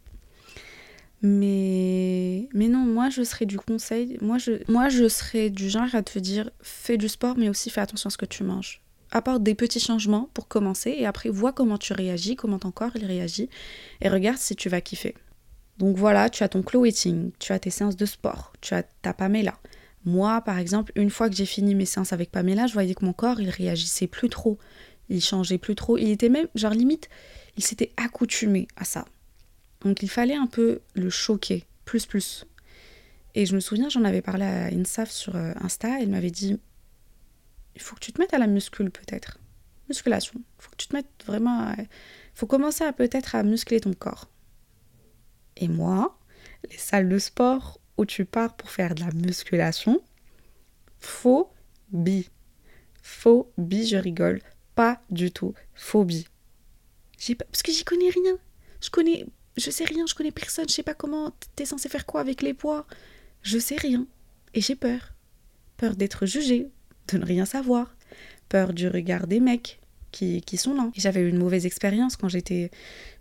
[1.22, 5.94] Mais, mais non, moi je serais du conseil, moi je, moi je serais du genre
[5.96, 8.82] à te dire fais du sport mais aussi fais attention à ce que tu manges.
[9.10, 12.92] Apporte des petits changements pour commencer et après vois comment tu réagis, comment ton corps
[12.96, 13.50] il réagit
[14.02, 15.16] et regarde si tu vas kiffer.
[15.80, 18.84] Donc voilà, tu as ton clo eating, tu as tes séances de sport, tu as
[18.84, 19.58] ta Pamela.
[20.06, 23.06] Moi par exemple, une fois que j'ai fini mes séances avec Pamela, je voyais que
[23.06, 24.60] mon corps il réagissait plus trop,
[25.10, 27.10] il changeait plus trop, il était même genre limite,
[27.56, 29.06] il s'était accoutumé à ça.
[29.82, 32.46] Donc il fallait un peu le choquer, plus plus.
[33.36, 36.58] Et je me souviens, j'en avais parlé à Insaf sur euh, Insta, elle m'avait dit
[37.78, 39.40] il faut que tu te mettes à la muscule peut-être.
[39.88, 40.34] Musculation.
[40.36, 41.72] Il faut que tu te mettes vraiment.
[41.78, 41.88] Il
[42.34, 44.32] faut commencer à peut-être à muscler ton corps.
[45.58, 46.18] Et moi,
[46.72, 50.02] les salles de sport où tu pars pour faire de la musculation,
[50.98, 52.32] phobie.
[53.04, 54.42] Phobie, je rigole.
[54.78, 55.56] Pas du tout.
[55.74, 56.28] Phobie.
[57.40, 58.38] Parce que j'y connais rien.
[58.80, 59.26] Je connais
[59.58, 62.44] je sais rien, je connais personne, je sais pas comment t'es censé faire quoi avec
[62.44, 62.86] les poids.
[63.42, 64.06] Je sais rien.
[64.54, 65.14] Et j'ai peur.
[65.78, 66.68] Peur d'être jugée,
[67.08, 67.96] de ne rien savoir.
[68.50, 69.80] Peur du regard des mecs
[70.12, 70.92] qui, qui sont là.
[70.96, 72.70] J'avais eu une mauvaise expérience quand j'étais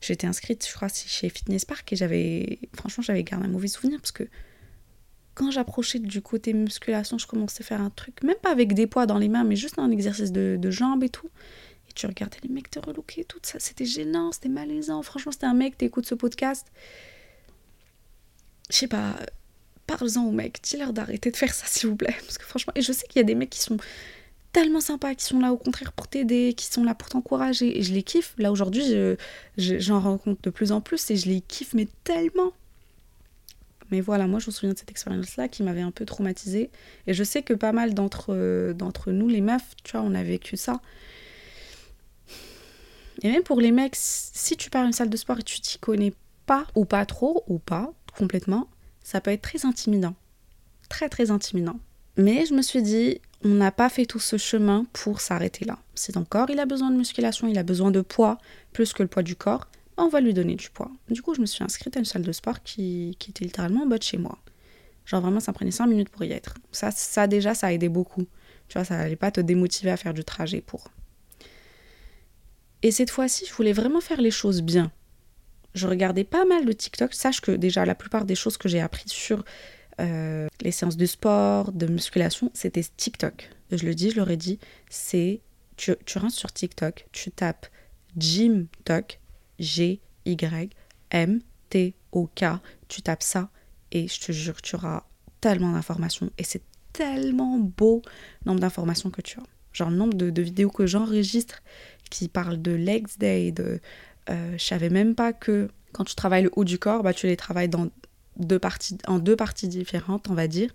[0.02, 2.58] j'étais inscrite, je crois, chez Fitness Park et j'avais.
[2.74, 4.28] Franchement, j'avais gardé un mauvais souvenir parce que
[5.36, 8.86] quand j'approchais du côté musculation, je commençais à faire un truc, même pas avec des
[8.86, 11.30] poids dans les mains, mais juste un exercice de, jambes et tout
[11.94, 15.02] tu regardais les mecs te relooker, tout ça, c'était gênant, c'était malaisant.
[15.02, 16.66] Franchement, c'était un mec, t'écoutes ce podcast.
[18.68, 19.16] Je sais pas,
[19.86, 22.14] parle-en aux mecs, dis-leur d'arrêter de faire ça, s'il vous plaît.
[22.20, 23.78] Parce que franchement, et je sais qu'il y a des mecs qui sont
[24.52, 27.78] tellement sympas, qui sont là au contraire pour t'aider, qui sont là pour t'encourager.
[27.78, 28.34] Et je les kiffe.
[28.36, 28.84] Là, aujourd'hui,
[29.56, 32.52] j'en rencontre de plus en plus et je les kiffe, mais tellement.
[33.90, 36.70] Mais voilà, moi je me souviens de cette expérience-là qui m'avait un peu traumatisée.
[37.06, 40.22] Et je sais que pas mal d'entre, d'entre nous, les meufs, tu vois, on a
[40.22, 40.80] vécu ça.
[43.22, 45.60] Et même pour les mecs, si tu pars à une salle de sport et tu
[45.60, 46.12] t'y connais
[46.44, 48.68] pas, ou pas trop, ou pas complètement,
[49.02, 50.14] ça peut être très intimidant.
[50.88, 51.78] Très très intimidant.
[52.16, 55.78] Mais je me suis dit, on n'a pas fait tout ce chemin pour s'arrêter là.
[55.94, 58.38] Si ton corps il a besoin de musculation, il a besoin de poids,
[58.72, 59.68] plus que le poids du corps,
[60.04, 60.90] on va lui donner du poids.
[61.08, 63.86] Du coup, je me suis inscrite à une salle de sport qui, était littéralement en
[63.86, 64.38] bas de chez moi.
[65.04, 66.54] Genre vraiment, ça prenait 5 minutes pour y être.
[66.72, 68.26] Ça, déjà, ça a aidé beaucoup.
[68.68, 70.88] Tu vois, ça n'allait pas te démotiver à faire du trajet pour.
[72.82, 74.90] Et cette fois-ci, je voulais vraiment faire les choses bien.
[75.74, 77.14] Je regardais pas mal de TikTok.
[77.14, 79.44] Sache que déjà, la plupart des choses que j'ai apprises sur
[80.00, 83.50] euh, les séances de sport, de musculation, c'était TikTok.
[83.70, 84.58] Je le dis, je l'aurais dit,
[84.90, 85.40] c'est
[85.76, 87.66] tu, tu rentres sur TikTok, tu tapes
[89.58, 92.44] GymTok, G-Y-M-T-O-K,
[92.88, 93.50] tu tapes ça
[93.92, 95.04] et je te jure, tu auras
[95.40, 98.02] tellement d'informations et c'est tellement beau
[98.44, 99.44] nombre d'informations que tu as.
[99.72, 101.62] Genre le nombre de vidéos que j'enregistre
[102.10, 103.80] qui parle de legs day, de...
[104.28, 107.36] Euh, savais même pas que quand tu travailles le haut du corps, bah, tu les
[107.36, 107.88] travailles dans
[108.36, 110.74] deux parties, en deux parties différentes, on va dire.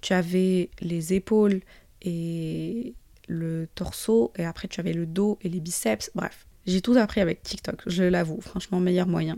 [0.00, 1.60] Tu avais les épaules
[2.02, 2.94] et
[3.28, 6.10] le torso, et après tu avais le dos et les biceps.
[6.14, 9.36] Bref, j'ai tout appris avec TikTok, je l'avoue, franchement, meilleur moyen.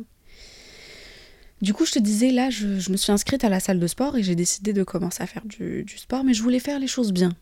[1.61, 4.17] Du coup, je te disais, là, je, me suis inscrite à la salle de sport
[4.17, 6.87] et j'ai décidé de commencer à faire du, du sport, mais je voulais faire les
[6.87, 7.33] choses bien.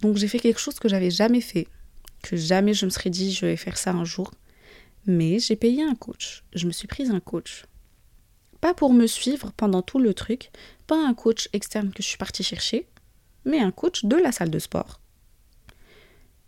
[0.00, 1.68] Donc j'ai fait quelque chose que j'avais jamais fait
[2.24, 4.32] que jamais je me serais dit je vais faire ça un jour.
[5.06, 6.44] Mais j'ai payé un coach.
[6.54, 7.66] Je me suis prise un coach.
[8.60, 10.50] Pas pour me suivre pendant tout le truc,
[10.86, 12.88] pas un coach externe que je suis partie chercher,
[13.44, 15.00] mais un coach de la salle de sport.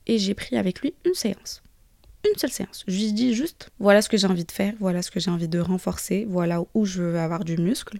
[0.06, 1.62] Et j'ai pris avec lui une séance.
[2.26, 2.84] Une seule séance.
[2.88, 5.30] Je lui dit juste voilà ce que j'ai envie de faire, voilà ce que j'ai
[5.30, 7.98] envie de renforcer, voilà où je veux avoir du muscle.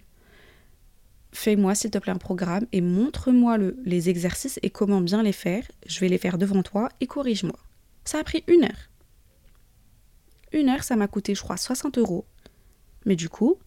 [1.31, 5.63] Fais-moi s'il te plaît un programme et montre-moi les exercices et comment bien les faire.
[5.85, 7.59] Je vais les faire devant toi et corrige-moi.
[8.05, 8.89] Ça a pris une heure.
[10.53, 12.25] Une heure, ça m'a coûté, je crois, 60 euros.
[13.05, 13.57] Mais du coup,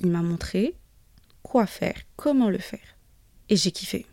[0.00, 0.74] il m'a montré
[1.42, 2.98] quoi faire, comment le faire.
[3.48, 4.06] Et j'ai kiffé.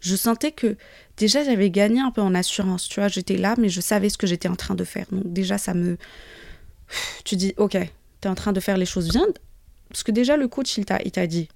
[0.00, 0.76] Je sentais que
[1.16, 4.18] déjà j'avais gagné un peu en assurance, tu vois, j'étais là, mais je savais ce
[4.18, 5.06] que j'étais en train de faire.
[5.12, 5.98] Donc déjà, ça me...
[7.24, 9.26] Tu dis, ok, tu es en train de faire les choses bien,
[9.88, 11.48] parce que déjà le coach, il t'a, il t'a dit.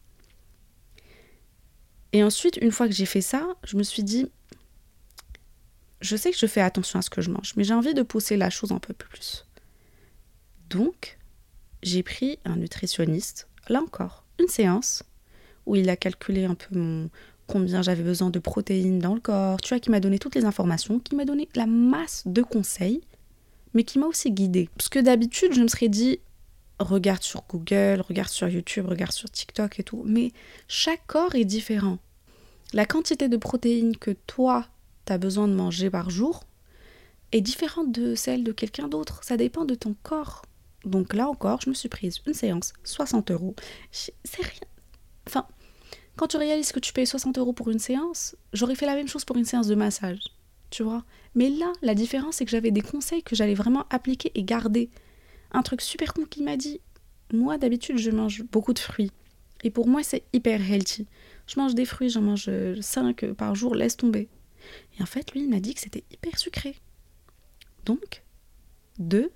[2.13, 4.31] Et ensuite, une fois que j'ai fait ça, je me suis dit,
[6.01, 8.03] je sais que je fais attention à ce que je mange, mais j'ai envie de
[8.03, 9.47] pousser la chose un peu plus.
[10.71, 11.19] Donc,
[11.83, 15.03] j'ai pris un nutritionniste, là encore, une séance,
[15.67, 17.11] où il a calculé un peu mon,
[17.47, 20.45] combien j'avais besoin de protéines dans le corps, tu vois, qui m'a donné toutes les
[20.45, 23.01] informations, qui m'a donné la masse de conseils,
[23.75, 24.69] mais qui m'a aussi guidée.
[24.77, 26.21] Parce que d'habitude, je me serais dit,
[26.79, 30.33] regarde sur Google, regarde sur YouTube, regarde sur TikTok et tout, mais
[30.69, 31.99] chaque corps est différent.
[32.73, 34.67] La quantité de protéines que toi,
[35.07, 36.45] tu as besoin de manger par jour
[37.33, 39.23] est différente de celle de quelqu'un d'autre.
[39.23, 40.43] Ça dépend de ton corps.
[40.85, 43.55] Donc là encore, je me suis prise une séance, 60 euros.
[43.91, 44.61] C'est rien.
[45.27, 45.47] Enfin,
[46.17, 49.09] quand tu réalises que tu payes 60 euros pour une séance, j'aurais fait la même
[49.09, 50.21] chose pour une séance de massage.
[50.71, 51.05] Tu vois
[51.35, 54.91] Mais là, la différence, c'est que j'avais des conseils que j'allais vraiment appliquer et garder.
[55.53, 56.81] Un truc super con qu'il m'a dit.
[57.33, 59.11] Moi, d'habitude, je mange beaucoup de fruits.
[59.63, 61.07] Et pour moi, c'est hyper healthy.
[61.47, 62.51] Je mange des fruits, j'en mange
[62.81, 64.29] 5 par jour, laisse tomber.
[64.99, 66.77] Et en fait, lui, il m'a dit que c'était hyper sucré.
[67.85, 68.23] Donc,
[68.99, 69.31] 2,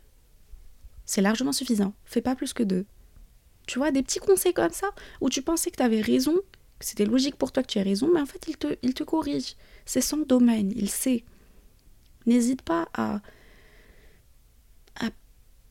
[1.04, 1.94] c'est largement suffisant.
[2.04, 2.84] Fais pas plus que 2.
[3.66, 6.34] Tu vois, des petits conseils comme ça, où tu pensais que tu avais raison,
[6.80, 8.46] c'était logique pour toi que tu aies raison, mais en fait,
[8.82, 9.56] il te, corrige.
[9.84, 11.24] C'est son domaine, il sait.
[12.26, 13.20] N'hésite pas à,
[15.00, 15.10] à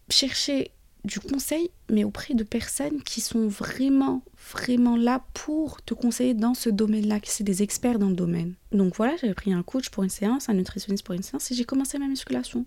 [0.10, 0.72] chercher
[1.08, 4.22] du conseil, mais auprès de personnes qui sont vraiment,
[4.54, 8.54] vraiment là pour te conseiller dans ce domaine-là, qui sont des experts dans le domaine.
[8.72, 11.56] Donc voilà, j'avais pris un coach pour une séance, un nutritionniste pour une séance, et
[11.56, 12.66] j'ai commencé ma musculation.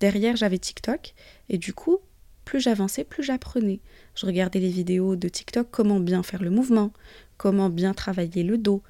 [0.00, 1.14] Derrière, j'avais TikTok,
[1.48, 1.98] et du coup,
[2.44, 3.80] plus j'avançais, plus j'apprenais.
[4.14, 6.92] Je regardais les vidéos de TikTok, comment bien faire le mouvement,
[7.42, 8.84] comment bien travailler le dos.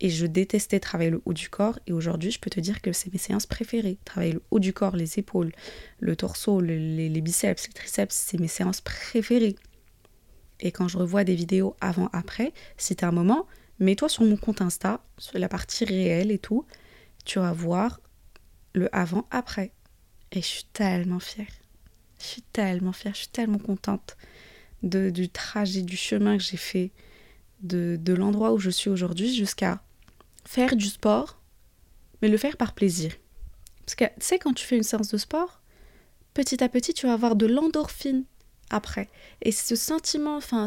[0.00, 2.92] Et je détestais travailler le haut du corps, et aujourd'hui, je peux te dire que
[2.92, 3.96] c'est mes séances préférées.
[4.04, 5.52] Travailler le haut du corps, les épaules,
[6.00, 6.16] le
[6.62, 9.54] les, les biceps, les triceps, c'est mes séances préférées.
[10.58, 13.46] Et quand je revois des vidéos avant-après, si t'as un moment,
[13.78, 16.66] mets-toi sur mon compte Insta, sur la partie réelle et tout,
[17.24, 18.00] tu vas voir
[18.74, 19.70] le avant-après.
[20.32, 21.54] Et je suis tellement fière.
[22.20, 24.16] Je suis tellement fière, je suis tellement contente
[24.82, 26.90] de, du trajet, du chemin que j'ai fait,
[27.60, 29.82] de, de l'endroit où je suis aujourd'hui jusqu'à
[30.44, 31.40] faire du sport,
[32.22, 33.12] mais le faire par plaisir.
[33.84, 35.60] Parce que tu sais, quand tu fais une séance de sport,
[36.34, 38.24] petit à petit, tu vas avoir de l'endorphine
[38.70, 39.08] après.
[39.42, 40.66] Et ce sentiment, enfin,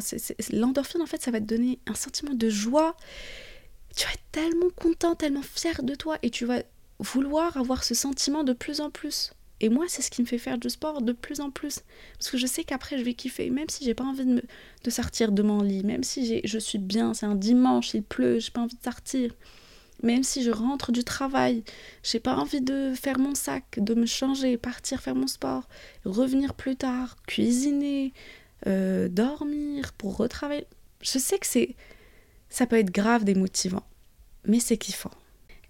[0.51, 2.95] l'endorphine, en fait, ça va te donner un sentiment de joie.
[3.95, 6.63] Tu vas être tellement content, tellement fier de toi, et tu vas
[6.99, 9.33] vouloir avoir ce sentiment de plus en plus.
[9.63, 11.81] Et moi, c'est ce qui me fait faire du sport de plus en plus.
[12.17, 13.51] Parce que je sais qu'après, je vais kiffer.
[13.51, 17.13] Même si j'ai pas envie de, sortir de mon lit, même si je suis bien,
[17.13, 19.31] c'est un dimanche, il pleut, j'ai pas envie de sortir.
[20.01, 21.63] Même si je rentre du travail,
[22.01, 25.69] j'ai pas envie de faire mon sac, de me changer, partir faire mon sport,
[26.05, 28.13] revenir plus tard, cuisiner,
[28.65, 30.65] euh, dormir pour retravailler.
[31.01, 31.75] Je sais que c'est
[32.49, 33.83] ça peut être grave démotivant,
[34.45, 35.11] mais c'est kiffant.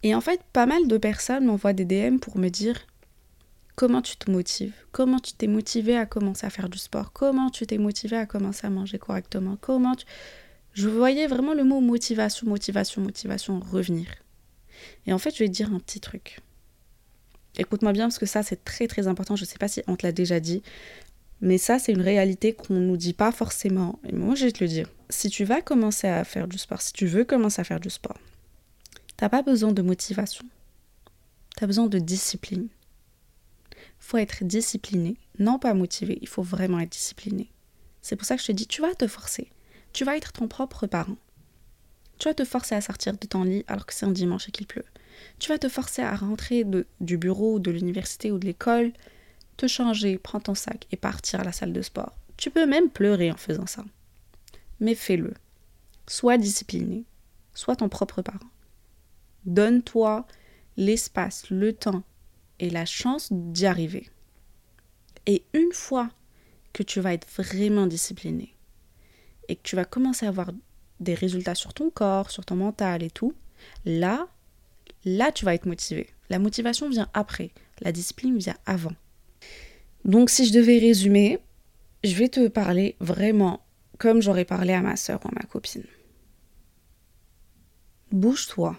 [0.01, 2.87] Et en fait, pas mal de personnes m'envoient des DM pour me dire
[3.75, 7.49] comment tu te motives, comment tu t'es motivé à commencer à faire du sport, comment
[7.49, 10.05] tu t'es motivé à commencer à manger correctement, comment tu...
[10.73, 14.07] Je voyais vraiment le mot motivation, motivation, motivation revenir.
[15.05, 16.39] Et en fait, je vais te dire un petit truc.
[17.57, 19.35] Écoute-moi bien parce que ça, c'est très très important.
[19.35, 20.63] Je ne sais pas si on te l'a déjà dit,
[21.41, 23.99] mais ça, c'est une réalité qu'on ne nous dit pas forcément.
[24.07, 24.87] Et moi, je vais te le dire.
[25.09, 27.89] Si tu vas commencer à faire du sport, si tu veux commencer à faire du
[27.89, 28.17] sport,
[29.17, 30.45] tu n'as pas besoin de motivation.
[31.57, 32.69] Tu as besoin de discipline
[34.01, 37.49] faut être discipliné, non pas motivé, il faut vraiment être discipliné.
[38.01, 39.49] C'est pour ça que je te dis, tu vas te forcer.
[39.93, 41.15] Tu vas être ton propre parent.
[42.17, 44.51] Tu vas te forcer à sortir de ton lit alors que c'est un dimanche et
[44.51, 44.85] qu'il pleut.
[45.39, 46.65] Tu vas te forcer à rentrer
[46.99, 48.91] du bureau, de l'université ou de l'école,
[49.57, 52.17] te changer, prendre ton sac et partir à la salle de sport.
[52.37, 53.85] Tu peux même pleurer en faisant ça.
[54.79, 55.33] Mais fais-le.
[56.07, 57.05] Sois discipliné.
[57.53, 58.39] Sois ton propre parent.
[59.45, 60.25] Donne-toi
[60.77, 62.03] l'espace, le temps
[62.69, 64.09] la chance d'y arriver.
[65.25, 66.09] Et une fois
[66.73, 68.55] que tu vas être vraiment discipliné
[69.47, 70.51] et que tu vas commencer à avoir
[70.99, 73.33] des résultats sur ton corps, sur ton mental et tout,
[73.85, 74.27] là,
[75.03, 76.09] là, tu vas être motivé.
[76.29, 77.51] La motivation vient après,
[77.81, 78.93] la discipline vient avant.
[80.05, 81.39] Donc si je devais résumer,
[82.03, 83.61] je vais te parler vraiment
[83.97, 85.83] comme j'aurais parlé à ma soeur ou à ma copine.
[88.11, 88.75] Bouge-toi.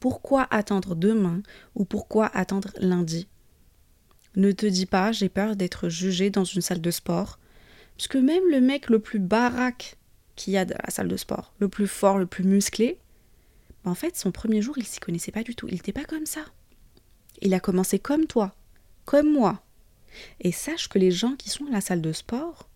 [0.00, 1.42] Pourquoi attendre demain
[1.74, 3.26] ou pourquoi attendre lundi?
[4.36, 7.38] Ne te dis pas j'ai peur d'être jugé dans une salle de sport,
[7.96, 9.96] puisque même le mec le plus baraque
[10.36, 12.98] qu'il y a dans la salle de sport, le plus fort, le plus musclé,
[13.84, 15.66] En fait, son premier jour, il s'y connaissait pas du tout.
[15.68, 16.44] Il n'était pas comme ça.
[17.40, 18.54] Il a commencé comme toi,
[19.04, 19.62] comme moi.
[20.40, 22.68] Et sache que les gens qui sont à la salle de sport,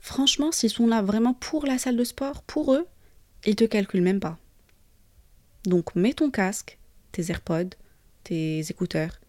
[0.00, 2.86] franchement, s'ils sont là vraiment pour la salle de sport, pour eux,
[3.44, 4.38] ils te calculent même pas.
[5.64, 6.78] Donc mets ton casque,
[7.12, 7.76] tes AirPods,
[8.24, 9.20] tes écouteurs,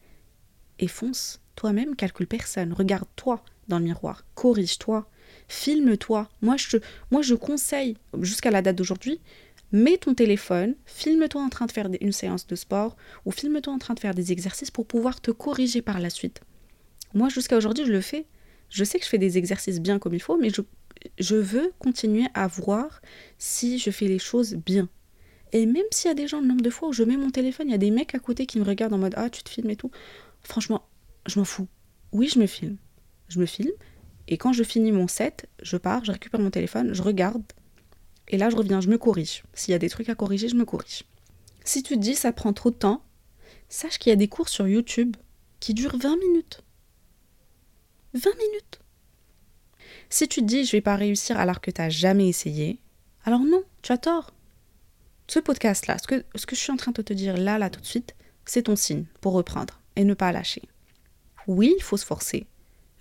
[0.79, 1.41] et fonce.
[1.55, 2.73] Toi-même, calcule personne.
[2.73, 4.23] Regarde-toi dans le miroir.
[4.35, 5.09] Corrige-toi.
[5.47, 6.29] Filme-toi.
[6.41, 6.77] Moi je,
[7.11, 9.19] moi, je conseille, jusqu'à la date d'aujourd'hui,
[9.71, 13.77] mets ton téléphone, filme-toi en train de faire une séance de sport ou filme-toi en
[13.77, 16.41] train de faire des exercices pour pouvoir te corriger par la suite.
[17.13, 18.25] Moi, jusqu'à aujourd'hui, je le fais.
[18.69, 20.61] Je sais que je fais des exercices bien comme il faut, mais je,
[21.17, 23.01] je veux continuer à voir
[23.37, 24.87] si je fais les choses bien.
[25.51, 27.31] Et même s'il y a des gens, le nombre de fois où je mets mon
[27.31, 29.43] téléphone, il y a des mecs à côté qui me regardent en mode Ah, tu
[29.43, 29.91] te filmes et tout.
[30.43, 30.83] Franchement,
[31.25, 31.67] je m'en fous.
[32.11, 32.77] Oui, je me filme.
[33.27, 33.71] Je me filme.
[34.27, 37.43] Et quand je finis mon set, je pars, je récupère mon téléphone, je regarde.
[38.27, 39.43] Et là, je reviens, je me corrige.
[39.53, 41.03] S'il y a des trucs à corriger, je me corrige.
[41.63, 43.03] Si tu te dis ça prend trop de temps,
[43.69, 45.15] sache qu'il y a des cours sur YouTube
[45.59, 46.63] qui durent 20 minutes.
[48.13, 48.79] 20 minutes.
[50.09, 52.79] Si tu te dis je vais pas réussir alors que tu n'as jamais essayé,
[53.25, 54.33] alors non, tu as tort.
[55.29, 57.69] Ce podcast-là, ce que, ce que je suis en train de te dire là, là,
[57.69, 58.15] tout de suite,
[58.45, 60.63] c'est ton signe pour reprendre et ne pas lâcher.
[61.45, 62.47] Oui, il faut se forcer.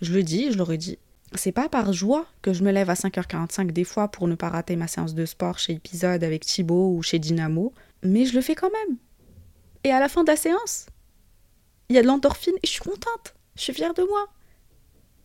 [0.03, 0.99] Je le dis, je le redis.
[1.35, 4.51] C'est pas par joie que je me lève à 5h45 des fois pour ne pas
[4.51, 7.72] rater ma séance de sport chez Épisode avec Thibaut ou chez Dynamo,
[8.03, 8.99] mais je le fais quand même.
[9.85, 10.85] Et à la fin de la séance,
[11.89, 13.37] il y a de l'endorphine et je suis contente.
[13.57, 14.29] Je suis fière de moi.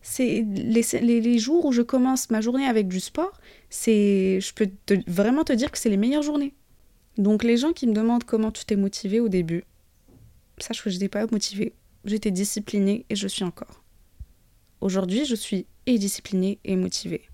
[0.00, 3.38] C'est les, jours où je commence ma journée avec du sport,
[3.68, 4.70] c'est je peux
[5.06, 6.54] vraiment te dire que c'est les meilleures journées.
[7.16, 9.64] Donc les gens qui me demandent comment tu t'es motivé au début,
[10.58, 11.74] sache que je n'étais pas motivée.
[12.04, 13.82] J'étais disciplinée et je suis encore.
[14.80, 17.28] Aujourd'hui, je suis et disciplinée et motivée.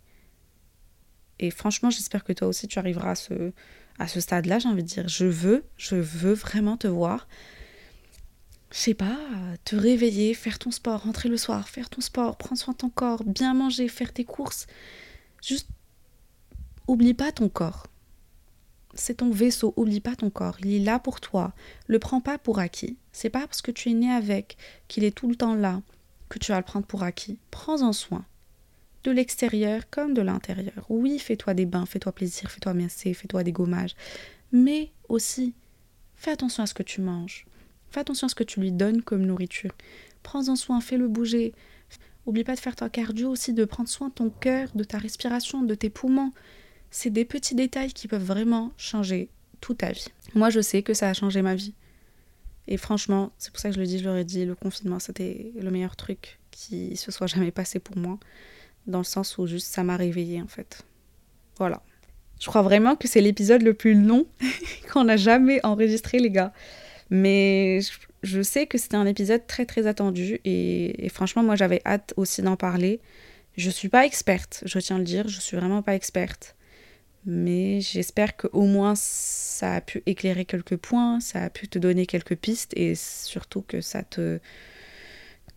[1.38, 3.52] Et franchement, j'espère que toi aussi tu arriveras à ce,
[3.98, 5.08] à ce stade-là, j'ai envie de dire.
[5.08, 7.26] Je veux, je veux vraiment te voir.
[8.70, 9.18] Je sais pas,
[9.64, 12.90] te réveiller, faire ton sport, rentrer le soir, faire ton sport, prendre soin de ton
[12.90, 14.66] corps, bien manger, faire tes courses.
[15.42, 15.68] Juste,
[16.86, 17.88] oublie pas ton corps.
[18.94, 20.56] C'est ton vaisseau, oublie pas ton corps.
[20.60, 21.52] Il est là pour toi.
[21.86, 22.96] Le prends pas pour acquis.
[23.12, 24.56] C'est pas parce que tu es né avec
[24.88, 25.80] qu'il est tout le temps là
[26.28, 27.38] que tu vas le prendre pour acquis.
[27.50, 28.24] Prends-en soin.
[29.04, 30.84] De l'extérieur comme de l'intérieur.
[30.88, 33.94] Oui, fais-toi des bains, fais-toi plaisir, fais-toi masser, fais-toi des gommages.
[34.52, 35.54] Mais aussi,
[36.16, 37.46] fais attention à ce que tu manges.
[37.90, 39.72] Fais attention à ce que tu lui donnes comme nourriture.
[40.22, 41.54] Prends-en soin, fais-le bouger.
[42.26, 44.98] Oublie pas de faire ton cardio aussi, de prendre soin de ton cœur, de ta
[44.98, 46.32] respiration, de tes poumons.
[46.90, 49.28] C'est des petits détails qui peuvent vraiment changer
[49.60, 50.08] toute ta vie.
[50.34, 51.74] Moi, je sais que ça a changé ma vie.
[52.68, 55.52] Et franchement, c'est pour ça que je le dis, je l'aurais dit, le confinement, c'était
[55.60, 58.18] le meilleur truc qui se soit jamais passé pour moi.
[58.86, 60.84] Dans le sens où juste ça m'a réveillée en fait.
[61.58, 61.82] Voilà.
[62.40, 64.26] Je crois vraiment que c'est l'épisode le plus long
[64.92, 66.52] qu'on a jamais enregistré, les gars.
[67.10, 67.80] Mais
[68.22, 72.40] je sais que c'était un épisode très très attendu et, franchement, moi j'avais hâte aussi
[72.40, 73.00] d'en parler.
[73.56, 76.54] Je suis pas experte, je tiens à le dire, je suis vraiment pas experte.
[77.26, 82.06] Mais j'espère qu'au moins ça a pu éclairer quelques points, ça a pu te donner
[82.06, 84.40] quelques pistes et surtout que ça te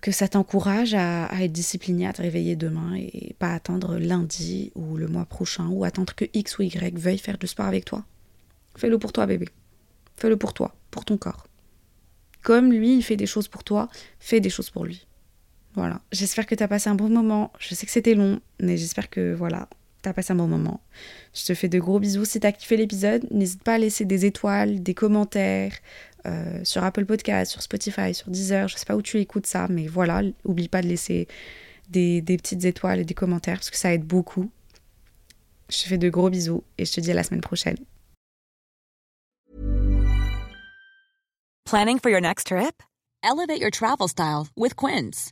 [0.01, 4.97] que ça t'encourage à, être discipliné, à te réveiller demain et pas attendre lundi ou
[4.97, 8.03] le mois prochain ou attendre que X ou Y veuille faire du sport avec toi.
[8.76, 9.47] Fais-le pour toi, bébé.
[10.18, 11.47] Fais-le pour toi, pour ton corps.
[12.41, 13.88] Comme lui, il fait des choses pour toi,
[14.20, 15.07] fais des choses pour lui.
[15.76, 16.01] Voilà.
[16.11, 17.53] J'espère que tu as passé un bon moment.
[17.57, 19.70] Je sais que c'était long, mais j'espère que voilà,
[20.04, 20.82] t'as passé un bon moment.
[21.34, 22.26] Je te fais de gros bisous.
[22.26, 25.74] Si t'as kiffé l'épisode, n'hésite pas à laisser des étoiles, des commentaires
[26.26, 28.68] euh, sur Apple Podcast, sur Spotify, sur Deezer.
[28.68, 31.28] Je sais pas où tu écoutes ça, mais voilà, oublie pas de laisser
[31.89, 34.49] des, des petites étoiles et des commentaires parce que ça aide beaucoup.
[35.70, 37.78] Je te fais de gros bisous et je te dis à la semaine prochaine.
[41.66, 42.84] Planning for your next trip?
[43.24, 45.32] Elevate your travel style with Quince.